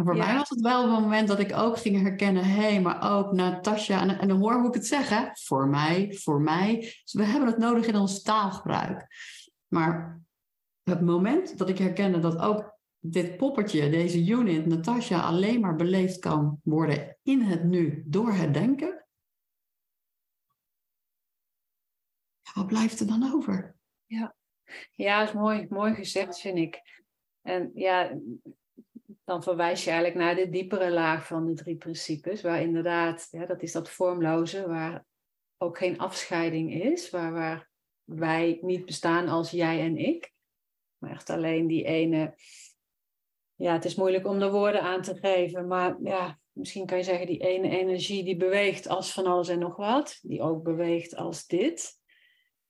En 0.00 0.06
voor 0.06 0.16
Ja. 0.16 0.26
mij 0.26 0.36
was 0.36 0.48
het 0.48 0.60
wel 0.60 0.82
het 0.82 1.00
moment 1.00 1.28
dat 1.28 1.38
ik 1.38 1.56
ook 1.56 1.78
ging 1.78 2.02
herkennen, 2.02 2.44
hé, 2.44 2.60
hey, 2.60 2.80
maar 2.80 3.12
ook 3.12 3.32
Natasja, 3.32 4.00
en, 4.00 4.18
en 4.18 4.28
dan 4.28 4.38
hoor 4.38 4.54
hoe 4.54 4.68
ik 4.68 4.74
het 4.74 4.86
zeg, 4.86 5.08
hè? 5.08 5.28
voor 5.32 5.68
mij, 5.68 6.14
voor 6.14 6.40
mij. 6.40 6.76
Dus 6.76 7.12
we 7.12 7.24
hebben 7.24 7.48
het 7.48 7.58
nodig 7.58 7.86
in 7.86 7.96
ons 7.96 8.22
taalgebruik. 8.22 9.06
Maar 9.66 10.20
het 10.82 11.00
moment 11.00 11.58
dat 11.58 11.68
ik 11.68 11.78
herkende 11.78 12.18
dat 12.18 12.38
ook 12.38 12.78
dit 12.98 13.36
poppetje, 13.36 13.90
deze 13.90 14.26
unit, 14.26 14.66
Natasja, 14.66 15.20
alleen 15.20 15.60
maar 15.60 15.76
beleefd 15.76 16.18
kan 16.18 16.60
worden 16.62 17.16
in 17.22 17.40
het 17.40 17.64
nu 17.64 18.02
door 18.06 18.32
het 18.32 18.54
denken. 18.54 19.06
Ja, 22.40 22.50
wat 22.54 22.66
blijft 22.66 23.00
er 23.00 23.06
dan 23.06 23.32
over? 23.34 23.74
Ja, 24.92 25.22
is 25.22 25.32
mooi, 25.32 25.66
mooi 25.68 25.94
gezegd, 25.94 26.40
vind 26.40 26.58
ik. 26.58 27.02
En 27.42 27.70
ja, 27.74 28.18
dan 29.30 29.42
verwijs 29.42 29.84
je 29.84 29.90
eigenlijk 29.90 30.20
naar 30.20 30.34
de 30.34 30.48
diepere 30.48 30.90
laag 30.90 31.26
van 31.26 31.46
de 31.46 31.54
drie 31.54 31.76
principes, 31.76 32.42
waar 32.42 32.62
inderdaad, 32.62 33.28
dat 33.46 33.62
is 33.62 33.72
dat 33.72 33.90
vormloze, 33.90 34.68
waar 34.68 35.06
ook 35.58 35.78
geen 35.78 35.98
afscheiding 35.98 36.82
is, 36.82 37.10
waar, 37.10 37.32
waar 37.32 37.70
wij 38.04 38.58
niet 38.62 38.84
bestaan 38.84 39.28
als 39.28 39.50
jij 39.50 39.80
en 39.80 39.96
ik, 39.96 40.32
maar 40.98 41.10
echt 41.10 41.30
alleen 41.30 41.66
die 41.66 41.84
ene. 41.84 42.34
Ja, 43.54 43.72
het 43.72 43.84
is 43.84 43.94
moeilijk 43.94 44.26
om 44.26 44.38
de 44.38 44.50
woorden 44.50 44.82
aan 44.82 45.02
te 45.02 45.14
geven, 45.14 45.66
maar 45.66 45.96
ja, 46.02 46.38
misschien 46.52 46.86
kan 46.86 46.98
je 46.98 47.04
zeggen 47.04 47.26
die 47.26 47.40
ene 47.40 47.68
energie 47.68 48.24
die 48.24 48.36
beweegt 48.36 48.88
als 48.88 49.12
van 49.12 49.26
alles 49.26 49.48
en 49.48 49.58
nog 49.58 49.76
wat, 49.76 50.18
die 50.22 50.42
ook 50.42 50.62
beweegt 50.62 51.16
als 51.16 51.46
dit. 51.46 51.98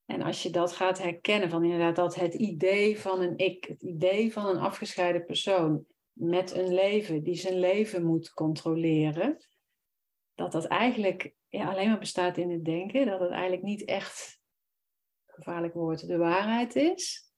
En 0.06 0.22
als 0.22 0.42
je 0.42 0.50
dat 0.50 0.72
gaat 0.72 0.98
herkennen, 0.98 1.50
van 1.50 1.64
inderdaad 1.64 1.96
dat 1.96 2.14
het 2.14 2.34
idee 2.34 2.98
van 2.98 3.20
een 3.20 3.38
ik, 3.38 3.64
het 3.64 3.82
idee 3.82 4.32
van 4.32 4.46
een 4.46 4.58
afgescheiden 4.58 5.24
persoon 5.24 5.86
met 6.20 6.54
een 6.54 6.74
leven 6.74 7.22
die 7.22 7.34
zijn 7.34 7.58
leven 7.58 8.04
moet 8.04 8.32
controleren, 8.32 9.44
dat 10.34 10.52
dat 10.52 10.64
eigenlijk 10.64 11.34
ja, 11.48 11.70
alleen 11.70 11.88
maar 11.88 11.98
bestaat 11.98 12.36
in 12.36 12.50
het 12.50 12.64
denken, 12.64 13.06
dat 13.06 13.20
het 13.20 13.30
eigenlijk 13.30 13.62
niet 13.62 13.84
echt, 13.84 14.40
gevaarlijk 15.26 15.74
woord, 15.74 16.06
de 16.06 16.16
waarheid 16.16 16.76
is. 16.76 17.32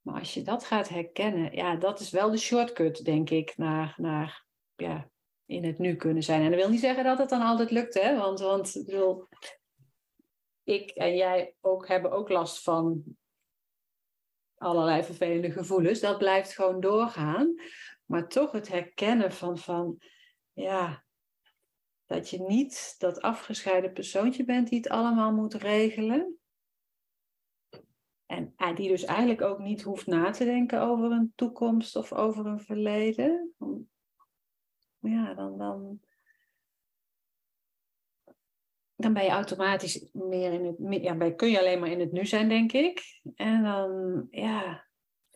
Maar 0.00 0.18
als 0.18 0.34
je 0.34 0.42
dat 0.42 0.64
gaat 0.64 0.88
herkennen, 0.88 1.54
ja, 1.54 1.76
dat 1.76 2.00
is 2.00 2.10
wel 2.10 2.30
de 2.30 2.36
shortcut, 2.36 3.04
denk 3.04 3.30
ik, 3.30 3.56
naar, 3.56 3.94
naar 3.96 4.46
ja, 4.74 5.10
in 5.46 5.64
het 5.64 5.78
nu 5.78 5.96
kunnen 5.96 6.22
zijn. 6.22 6.42
En 6.42 6.50
dat 6.50 6.60
wil 6.60 6.70
niet 6.70 6.80
zeggen 6.80 7.04
dat 7.04 7.18
het 7.18 7.28
dan 7.28 7.42
altijd 7.42 7.70
lukt, 7.70 7.94
hè? 7.94 8.16
Want, 8.16 8.40
want 8.40 8.74
ik 8.74 9.28
ik 10.64 10.90
en 10.90 11.16
jij 11.16 11.54
ook 11.60 11.88
hebben 11.88 12.10
ook 12.10 12.28
last 12.28 12.62
van 12.62 13.04
allerlei 14.54 15.02
vervelende 15.02 15.50
gevoelens. 15.50 16.00
Dat 16.00 16.18
blijft 16.18 16.54
gewoon 16.54 16.80
doorgaan. 16.80 17.54
Maar 18.04 18.28
toch 18.28 18.52
het 18.52 18.68
herkennen 18.68 19.32
van, 19.32 19.58
van 19.58 19.98
ja, 20.52 21.04
dat 22.06 22.30
je 22.30 22.40
niet 22.40 22.94
dat 22.98 23.20
afgescheiden 23.20 23.92
persoontje 23.92 24.44
bent 24.44 24.68
die 24.68 24.78
het 24.78 24.88
allemaal 24.88 25.32
moet 25.32 25.54
regelen. 25.54 26.36
En 28.26 28.52
eh, 28.56 28.76
die 28.76 28.88
dus 28.88 29.04
eigenlijk 29.04 29.42
ook 29.42 29.58
niet 29.58 29.82
hoeft 29.82 30.06
na 30.06 30.30
te 30.30 30.44
denken 30.44 30.80
over 30.80 31.10
een 31.10 31.32
toekomst 31.34 31.96
of 31.96 32.12
over 32.12 32.46
een 32.46 32.60
verleden. 32.60 33.54
Ja, 34.98 35.34
dan, 35.34 35.58
dan, 35.58 36.00
dan 38.94 39.12
ben 39.12 39.24
je 39.24 39.30
automatisch 39.30 40.08
meer 40.12 40.52
in 40.52 40.64
het... 40.64 41.02
Ja, 41.02 41.30
kun 41.30 41.50
je 41.50 41.58
alleen 41.58 41.80
maar 41.80 41.90
in 41.90 42.00
het 42.00 42.12
nu 42.12 42.26
zijn, 42.26 42.48
denk 42.48 42.72
ik. 42.72 43.20
En 43.34 43.62
dan, 43.62 44.26
ja... 44.30 44.90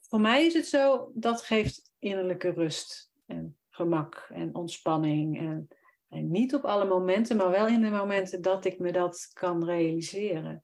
Voor 0.09 0.21
mij 0.21 0.47
is 0.47 0.55
het 0.55 0.67
zo, 0.67 1.11
dat 1.15 1.43
geeft 1.43 1.93
innerlijke 2.07 2.51
rust 2.51 3.11
en 3.27 3.57
gemak 3.71 4.29
en 4.33 4.55
ontspanning. 4.55 5.39
En, 5.39 5.69
en 6.09 6.31
niet 6.31 6.55
op 6.55 6.65
alle 6.65 6.87
momenten, 6.87 7.37
maar 7.37 7.51
wel 7.51 7.67
in 7.67 7.81
de 7.81 7.91
momenten 7.91 8.43
dat 8.43 8.65
ik 8.65 8.79
me 8.79 8.93
dat 8.93 9.31
kan 9.33 9.65
realiseren. 9.65 10.63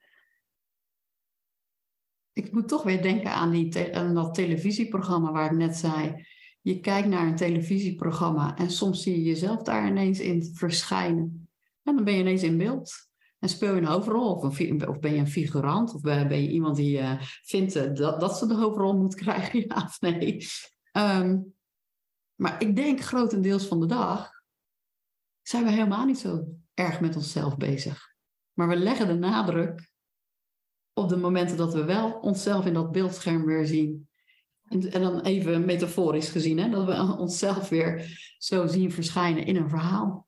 Ik 2.33 2.53
moet 2.53 2.69
toch 2.69 2.83
weer 2.83 3.03
denken 3.03 3.31
aan, 3.31 3.51
die 3.51 3.91
dat 4.13 4.35
televisieprogramma 4.35 5.33
waar 5.33 5.53
ik 5.53 5.59
net 5.59 5.77
zei. 5.77 6.27
Je 6.61 6.81
kijkt 6.81 7.09
naar 7.09 7.27
een 7.27 7.37
televisieprogramma 7.37 8.57
en 8.57 8.71
soms 8.71 9.03
zie 9.03 9.17
je 9.17 9.23
jezelf 9.23 9.63
daar 9.63 9.87
ineens 9.87 10.21
in 10.21 10.45
verschijnen. 10.55 11.49
En 11.83 11.95
dan 11.95 12.05
ben 12.05 12.15
je 12.15 12.21
ineens 12.21 12.43
in 12.43 12.59
beeld. 12.59 13.11
En 13.39 13.49
speel 13.49 13.75
je 13.75 13.81
een 13.81 13.87
hoofdrol, 13.87 14.35
of, 14.35 14.57
ben 15.01 15.13
je 15.13 15.19
een 15.19 15.29
figurant, 15.29 15.95
of 15.95 16.01
ben 16.01 16.43
je 16.43 16.49
iemand 16.49 16.77
die 16.77 16.99
eh, 16.99 17.21
vindt 17.23 17.77
eh, 17.77 17.95
dat, 17.95 18.21
dat 18.21 18.39
ze 18.39 18.47
de 18.47 18.55
hoofdrol 18.55 18.97
moet 18.97 19.15
krijgen, 19.25 19.61
ja 19.61 19.83
of 19.85 20.01
nee. 20.01 20.47
Ehm, 20.93 21.41
maar 22.35 22.63
ik 22.63 22.77
denk 22.77 23.01
grotendeels 23.01 23.67
van 23.67 23.81
de 23.81 23.87
dag 23.87 24.31
zijn 25.43 25.65
we 25.65 25.71
helemaal 25.71 26.05
niet 26.05 26.19
zo 26.19 26.45
erg 26.75 27.01
met 27.01 27.17
onszelf 27.17 27.57
bezig. 27.57 28.15
Maar 28.53 28.69
we 28.69 28.77
leggen 28.77 29.07
de 29.07 29.15
nadruk 29.15 29.91
op 30.93 31.09
de 31.09 31.17
momenten 31.17 31.57
dat 31.57 31.75
we 31.75 31.85
wel 31.85 32.13
onszelf 32.13 32.67
in 32.67 32.75
dat 32.75 32.93
beeldscherm 32.93 33.45
weer 33.45 33.67
zien. 33.67 34.09
En, 34.69 34.81
dan 34.81 35.21
even 35.21 35.65
metaforisch 35.65 36.29
gezien, 36.29 36.59
hè, 36.59 36.71
dat 36.71 36.85
we 36.85 37.17
onszelf 37.23 37.69
weer 37.69 38.19
zo 38.39 38.67
zien 38.67 38.93
verschijnen 38.93 39.47
in 39.47 39.57
een 39.57 39.69
verhaal. 39.69 40.27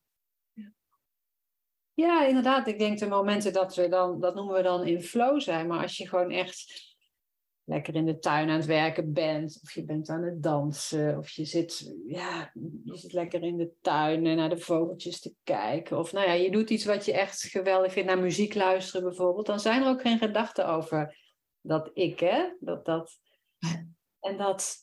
Ja, 1.95 2.27
inderdaad. 2.27 2.67
Ik 2.67 2.79
denk 2.79 2.99
de 2.99 3.09
momenten 3.09 3.53
dat 3.53 3.75
we 3.75 3.89
dan, 3.89 4.21
dat 4.21 4.35
noemen 4.35 4.55
we 4.55 4.63
dan 4.63 4.87
in 4.87 5.03
flow 5.03 5.41
zijn. 5.41 5.67
Maar 5.67 5.83
als 5.83 5.97
je 5.97 6.09
gewoon 6.09 6.31
echt 6.31 6.94
lekker 7.65 7.95
in 7.95 8.07
de 8.07 8.19
tuin 8.19 8.49
aan 8.49 8.57
het 8.57 8.67
werken 8.67 9.13
bent, 9.13 9.61
of 9.63 9.73
je 9.73 9.85
bent 9.85 10.09
aan 10.09 10.23
het 10.23 10.43
dansen, 10.43 11.19
of 11.19 11.29
je 11.29 11.45
zit, 11.45 11.95
ja, 12.07 12.51
je 12.85 12.97
zit 12.97 13.13
lekker 13.13 13.43
in 13.43 13.57
de 13.57 13.73
tuin 13.81 14.27
en 14.27 14.37
naar 14.37 14.49
de 14.49 14.59
vogeltjes 14.59 15.21
te 15.21 15.35
kijken. 15.43 15.99
Of 15.99 16.13
nou 16.13 16.27
ja, 16.27 16.33
je 16.33 16.51
doet 16.51 16.71
iets 16.71 16.85
wat 16.85 17.05
je 17.05 17.13
echt 17.13 17.43
geweldig 17.43 17.93
vindt, 17.93 18.09
naar 18.09 18.19
muziek 18.19 18.55
luisteren 18.55 19.09
bijvoorbeeld. 19.09 19.47
Dan 19.47 19.61
zijn 19.61 19.83
er 19.83 19.89
ook 19.89 20.01
geen 20.01 20.19
gedachten 20.19 20.69
over 20.69 21.19
dat 21.61 21.91
ik, 21.93 22.21
hè? 22.21 22.53
Dat, 22.61 22.85
dat, 22.85 23.19
en 24.21 24.37
dat, 24.37 24.77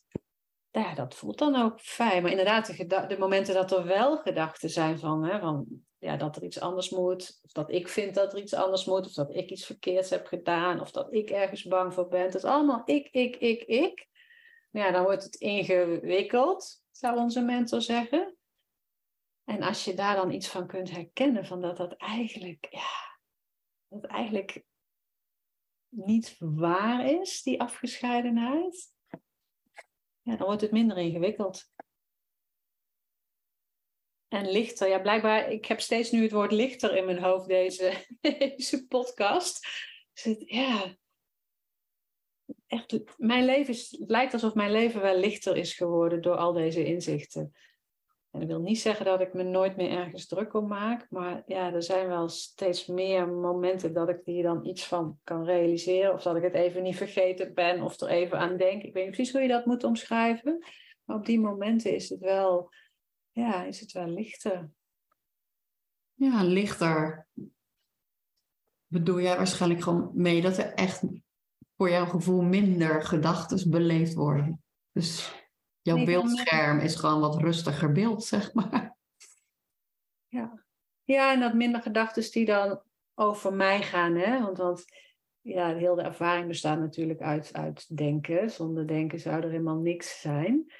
nou 0.70 0.86
ja, 0.86 0.94
dat 0.94 1.14
voelt 1.14 1.38
dan 1.38 1.56
ook 1.56 1.80
fijn. 1.80 2.22
Maar 2.22 2.30
inderdaad, 2.30 2.66
de, 2.66 3.04
de 3.08 3.16
momenten 3.18 3.54
dat 3.54 3.72
er 3.72 3.84
wel 3.84 4.16
gedachten 4.16 4.70
zijn 4.70 4.98
van, 4.98 5.24
hè, 5.24 5.40
van 5.40 5.66
ja, 6.02 6.16
dat 6.16 6.36
er 6.36 6.42
iets 6.42 6.60
anders 6.60 6.90
moet, 6.90 7.40
of 7.42 7.52
dat 7.52 7.70
ik 7.70 7.88
vind 7.88 8.14
dat 8.14 8.32
er 8.32 8.38
iets 8.38 8.54
anders 8.54 8.84
moet, 8.84 9.06
of 9.06 9.12
dat 9.12 9.34
ik 9.34 9.50
iets 9.50 9.66
verkeerds 9.66 10.10
heb 10.10 10.26
gedaan, 10.26 10.80
of 10.80 10.90
dat 10.90 11.12
ik 11.12 11.30
ergens 11.30 11.64
bang 11.64 11.94
voor 11.94 12.08
ben. 12.08 12.22
Het 12.22 12.34
is 12.34 12.44
allemaal 12.44 12.82
ik, 12.84 13.08
ik, 13.10 13.36
ik, 13.36 13.62
ik. 13.62 14.08
Ja, 14.70 14.90
dan 14.90 15.02
wordt 15.02 15.22
het 15.22 15.34
ingewikkeld, 15.34 16.82
zou 16.90 17.18
onze 17.18 17.40
mentor 17.40 17.82
zeggen. 17.82 18.36
En 19.44 19.62
als 19.62 19.84
je 19.84 19.94
daar 19.94 20.16
dan 20.16 20.32
iets 20.32 20.48
van 20.48 20.66
kunt 20.66 20.90
herkennen, 20.90 21.46
van 21.46 21.60
dat 21.60 21.76
dat 21.76 21.96
eigenlijk, 21.96 22.66
ja, 22.70 23.18
dat 23.88 24.04
eigenlijk 24.04 24.64
niet 25.88 26.36
waar 26.38 27.10
is, 27.10 27.42
die 27.42 27.60
afgescheidenheid, 27.60 28.94
ja, 30.20 30.36
dan 30.36 30.46
wordt 30.46 30.60
het 30.60 30.72
minder 30.72 30.96
ingewikkeld. 30.96 31.70
En 34.32 34.50
lichter, 34.50 34.88
ja, 34.88 34.98
blijkbaar, 34.98 35.50
ik 35.50 35.64
heb 35.64 35.80
steeds 35.80 36.10
nu 36.10 36.22
het 36.22 36.32
woord 36.32 36.52
lichter 36.52 36.96
in 36.96 37.04
mijn 37.04 37.22
hoofd, 37.22 37.48
deze, 37.48 37.92
deze 38.38 38.86
podcast. 38.86 39.66
Dus 40.12 40.22
het, 40.22 40.42
ja, 40.46 40.96
echt, 42.66 43.00
mijn 43.16 43.44
leven 43.44 43.74
is, 43.74 43.96
het 43.98 44.10
lijkt 44.10 44.32
alsof 44.32 44.54
mijn 44.54 44.70
leven 44.70 45.00
wel 45.00 45.16
lichter 45.16 45.56
is 45.56 45.74
geworden 45.74 46.22
door 46.22 46.36
al 46.36 46.52
deze 46.52 46.84
inzichten. 46.84 47.52
En 48.30 48.40
dat 48.40 48.48
wil 48.48 48.60
niet 48.60 48.80
zeggen 48.80 49.04
dat 49.04 49.20
ik 49.20 49.34
me 49.34 49.42
nooit 49.42 49.76
meer 49.76 49.90
ergens 49.90 50.26
druk 50.26 50.54
om 50.54 50.66
maak, 50.66 51.06
maar 51.10 51.42
ja, 51.46 51.72
er 51.72 51.82
zijn 51.82 52.08
wel 52.08 52.28
steeds 52.28 52.86
meer 52.86 53.28
momenten 53.28 53.92
dat 53.92 54.08
ik 54.08 54.20
hier 54.24 54.42
dan 54.42 54.66
iets 54.66 54.86
van 54.86 55.18
kan 55.24 55.44
realiseren, 55.44 56.12
of 56.12 56.22
dat 56.22 56.36
ik 56.36 56.42
het 56.42 56.54
even 56.54 56.82
niet 56.82 56.96
vergeten 56.96 57.54
ben, 57.54 57.82
of 57.82 58.00
er 58.00 58.08
even 58.08 58.38
aan 58.38 58.56
denk. 58.56 58.82
Ik 58.82 58.92
weet 58.92 59.04
niet 59.04 59.14
precies 59.14 59.32
hoe 59.32 59.42
je 59.42 59.48
dat 59.48 59.66
moet 59.66 59.84
omschrijven, 59.84 60.64
maar 61.04 61.16
op 61.16 61.26
die 61.26 61.40
momenten 61.40 61.94
is 61.94 62.08
het 62.08 62.20
wel, 62.20 62.70
ja, 63.32 63.62
is 63.62 63.80
het 63.80 63.92
wel 63.92 64.08
lichter. 64.08 64.70
Ja, 66.14 66.44
lichter. 66.44 67.26
Bedoel 68.86 69.20
jij 69.20 69.36
waarschijnlijk 69.36 69.82
gewoon 69.82 70.10
mee 70.14 70.40
dat 70.40 70.58
er 70.58 70.74
echt 70.74 71.02
voor 71.76 71.90
jouw 71.90 72.06
gevoel 72.06 72.42
minder 72.42 73.02
gedachten 73.02 73.70
beleefd 73.70 74.14
worden? 74.14 74.62
Dus 74.92 75.34
jouw 75.80 75.96
Nee, 75.96 76.04
beeldscherm 76.04 76.78
is 76.78 76.94
gewoon 76.94 77.20
wat 77.20 77.40
rustiger 77.40 77.92
beeld, 77.92 78.24
zeg 78.24 78.54
maar. 78.54 78.96
Ja, 80.26 80.64
ja 81.02 81.32
en 81.32 81.40
dat 81.40 81.54
minder 81.54 81.82
gedachten 81.82 82.30
die 82.32 82.44
dan 82.44 82.82
over 83.14 83.54
mij 83.54 83.82
gaan. 83.82 84.14
Hè? 84.14 84.40
Want, 84.40 84.58
want 84.58 84.84
ja, 85.40 85.74
heel 85.74 85.94
de 85.94 86.02
ervaring 86.02 86.46
bestaat 86.46 86.78
natuurlijk 86.78 87.20
uit, 87.20 87.52
uit 87.52 87.96
denken. 87.96 88.50
Zonder 88.50 88.86
denken 88.86 89.20
zou 89.20 89.42
er 89.42 89.50
helemaal 89.50 89.80
niks 89.80 90.20
zijn. 90.20 90.72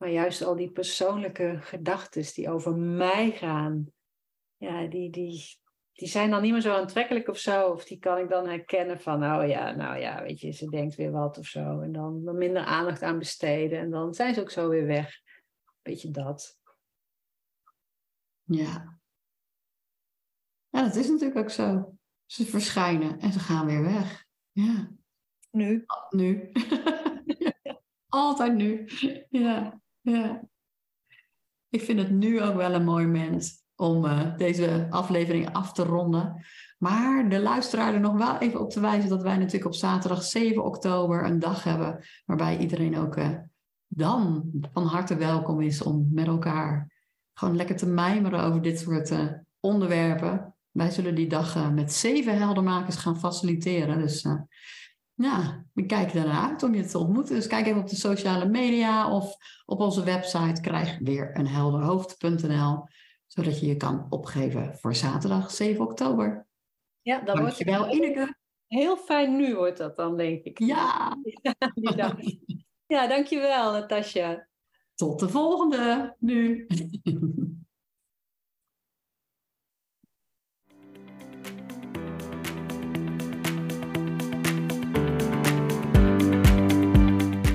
Maar 0.00 0.10
juist 0.10 0.42
al 0.42 0.56
die 0.56 0.70
persoonlijke 0.70 1.58
gedachten 1.60 2.34
die 2.34 2.50
over 2.50 2.76
mij 2.76 3.30
gaan, 3.30 3.92
ja, 4.56 4.86
die, 4.86 5.10
die, 5.10 5.58
die 5.92 6.08
zijn 6.08 6.30
dan 6.30 6.42
niet 6.42 6.52
meer 6.52 6.60
zo 6.60 6.74
aantrekkelijk 6.74 7.28
of 7.28 7.38
zo. 7.38 7.68
Of 7.70 7.84
die 7.84 7.98
kan 7.98 8.18
ik 8.18 8.28
dan 8.28 8.46
herkennen 8.48 9.00
van, 9.00 9.24
oh 9.24 9.48
ja, 9.48 9.70
nou 9.70 9.98
ja, 9.98 10.22
weet 10.22 10.40
je, 10.40 10.50
ze 10.50 10.68
denkt 10.68 10.94
weer 10.94 11.10
wat 11.10 11.38
of 11.38 11.46
zo. 11.46 11.80
En 11.80 11.92
dan 11.92 12.26
er 12.26 12.34
minder 12.34 12.62
aandacht 12.62 13.02
aan 13.02 13.18
besteden. 13.18 13.78
En 13.78 13.90
dan 13.90 14.14
zijn 14.14 14.34
ze 14.34 14.40
ook 14.40 14.50
zo 14.50 14.68
weer 14.68 14.86
weg. 14.86 15.20
Beetje 15.82 16.10
dat. 16.10 16.58
Ja. 18.42 18.98
Ja, 20.68 20.82
dat 20.82 20.96
is 20.96 21.08
natuurlijk 21.08 21.38
ook 21.38 21.50
zo. 21.50 21.96
Ze 22.26 22.46
verschijnen 22.46 23.18
en 23.18 23.32
ze 23.32 23.38
gaan 23.38 23.66
weer 23.66 23.82
weg. 23.82 24.26
Ja. 24.50 24.90
Nu. 25.50 25.84
Nu. 26.10 26.52
Altijd 28.08 28.54
nu. 28.54 28.84
Ja, 29.28 29.80
ja. 30.00 30.42
Ik 31.68 31.82
vind 31.82 31.98
het 31.98 32.10
nu 32.10 32.42
ook 32.42 32.54
wel 32.54 32.74
een 32.74 32.84
mooi 32.84 33.06
moment 33.06 33.64
om 33.76 34.04
uh, 34.04 34.36
deze 34.36 34.86
aflevering 34.90 35.52
af 35.52 35.72
te 35.72 35.82
ronden. 35.82 36.44
Maar 36.78 37.28
de 37.28 37.40
luisteraar 37.40 37.94
er 37.94 38.00
nog 38.00 38.16
wel 38.16 38.38
even 38.38 38.60
op 38.60 38.70
te 38.70 38.80
wijzen 38.80 39.10
dat 39.10 39.22
wij 39.22 39.36
natuurlijk 39.36 39.64
op 39.64 39.74
zaterdag 39.74 40.22
7 40.22 40.64
oktober 40.64 41.24
een 41.24 41.38
dag 41.38 41.64
hebben 41.64 42.04
waarbij 42.24 42.58
iedereen 42.58 42.96
ook 42.96 43.16
uh, 43.16 43.38
dan 43.86 44.50
van 44.72 44.86
harte 44.86 45.16
welkom 45.16 45.60
is 45.60 45.82
om 45.82 46.08
met 46.10 46.26
elkaar 46.26 46.92
gewoon 47.34 47.56
lekker 47.56 47.76
te 47.76 47.86
mijmeren 47.86 48.42
over 48.42 48.62
dit 48.62 48.78
soort 48.78 49.10
uh, 49.10 49.32
onderwerpen. 49.60 50.54
Wij 50.70 50.90
zullen 50.90 51.14
die 51.14 51.28
dag 51.28 51.72
met 51.72 51.92
zeven 51.92 52.38
heldermakers 52.38 52.96
gaan 52.96 53.18
faciliteren. 53.18 53.98
Dus 53.98 54.26
ja, 55.22 55.64
we 55.72 55.86
kijken 55.86 56.20
ernaar 56.20 56.50
uit 56.50 56.62
om 56.62 56.74
je 56.74 56.84
te 56.84 56.98
ontmoeten. 56.98 57.34
Dus 57.34 57.46
kijk 57.46 57.66
even 57.66 57.80
op 57.80 57.88
de 57.88 57.96
sociale 57.96 58.48
media 58.48 59.12
of 59.12 59.36
op 59.66 59.80
onze 59.80 60.04
website 60.04 60.60
krijg 60.60 60.98
weer 60.98 61.30
een 61.38 61.46
helderhoofd.nl, 61.46 62.84
zodat 63.26 63.60
je 63.60 63.66
je 63.66 63.76
kan 63.76 64.06
opgeven 64.08 64.76
voor 64.76 64.94
zaterdag 64.94 65.50
7 65.50 65.84
oktober. 65.84 66.46
Ja, 67.02 67.20
dan 67.20 67.40
wordt 67.40 67.64
wel 67.64 67.92
Ineke. 67.92 68.38
Heel 68.66 68.96
fijn 68.96 69.36
nu 69.36 69.54
wordt 69.54 69.78
dat 69.78 69.96
dan, 69.96 70.16
denk 70.16 70.44
ik. 70.44 70.58
Ja. 70.58 71.16
Ja, 71.96 72.16
ja 72.86 73.06
dankjewel, 73.06 73.72
Natasja. 73.72 74.48
Tot 74.94 75.20
de 75.20 75.28
volgende 75.28 76.16
nu. 76.18 76.66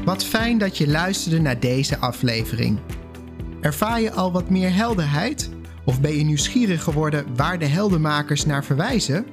Wat 0.06 0.24
fijn 0.24 0.58
dat 0.58 0.78
je 0.78 0.88
luisterde 0.88 1.40
naar 1.40 1.60
deze 1.60 1.98
aflevering. 1.98 2.80
Ervaar 3.62 4.02
je 4.02 4.12
al 4.12 4.32
wat 4.32 4.50
meer 4.50 4.74
helderheid? 4.74 5.50
Of 5.84 6.02
ben 6.02 6.18
je 6.18 6.24
nieuwsgierig 6.24 6.84
geworden 6.84 7.26
waar 7.36 7.60
de 7.60 7.66
heldenmakers 7.66 8.46
naar 8.46 8.64
verwijzen? 8.64 9.26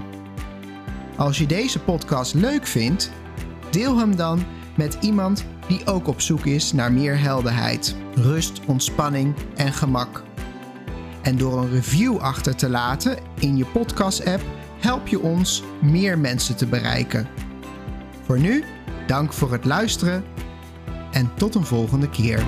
Als 1.15 1.37
je 1.37 1.45
deze 1.45 1.79
podcast 1.79 2.33
leuk 2.33 2.67
vindt, 2.67 3.11
deel 3.69 3.97
hem 3.97 4.15
dan 4.15 4.43
met 4.77 4.97
iemand 5.01 5.45
die 5.67 5.85
ook 5.85 6.07
op 6.07 6.21
zoek 6.21 6.45
is 6.45 6.73
naar 6.73 6.91
meer 6.91 7.19
helderheid, 7.19 7.95
rust, 8.15 8.61
ontspanning 8.65 9.33
en 9.55 9.73
gemak. 9.73 10.23
En 11.23 11.37
door 11.37 11.57
een 11.57 11.69
review 11.69 12.17
achter 12.17 12.55
te 12.55 12.69
laten 12.69 13.17
in 13.39 13.57
je 13.57 13.65
podcast-app 13.65 14.41
help 14.79 15.07
je 15.07 15.19
ons 15.19 15.63
meer 15.81 16.19
mensen 16.19 16.55
te 16.55 16.65
bereiken. 16.65 17.27
Voor 18.25 18.39
nu, 18.39 18.63
dank 19.07 19.33
voor 19.33 19.51
het 19.51 19.65
luisteren 19.65 20.23
en 21.11 21.31
tot 21.35 21.55
een 21.55 21.65
volgende 21.65 22.09
keer. 22.09 22.43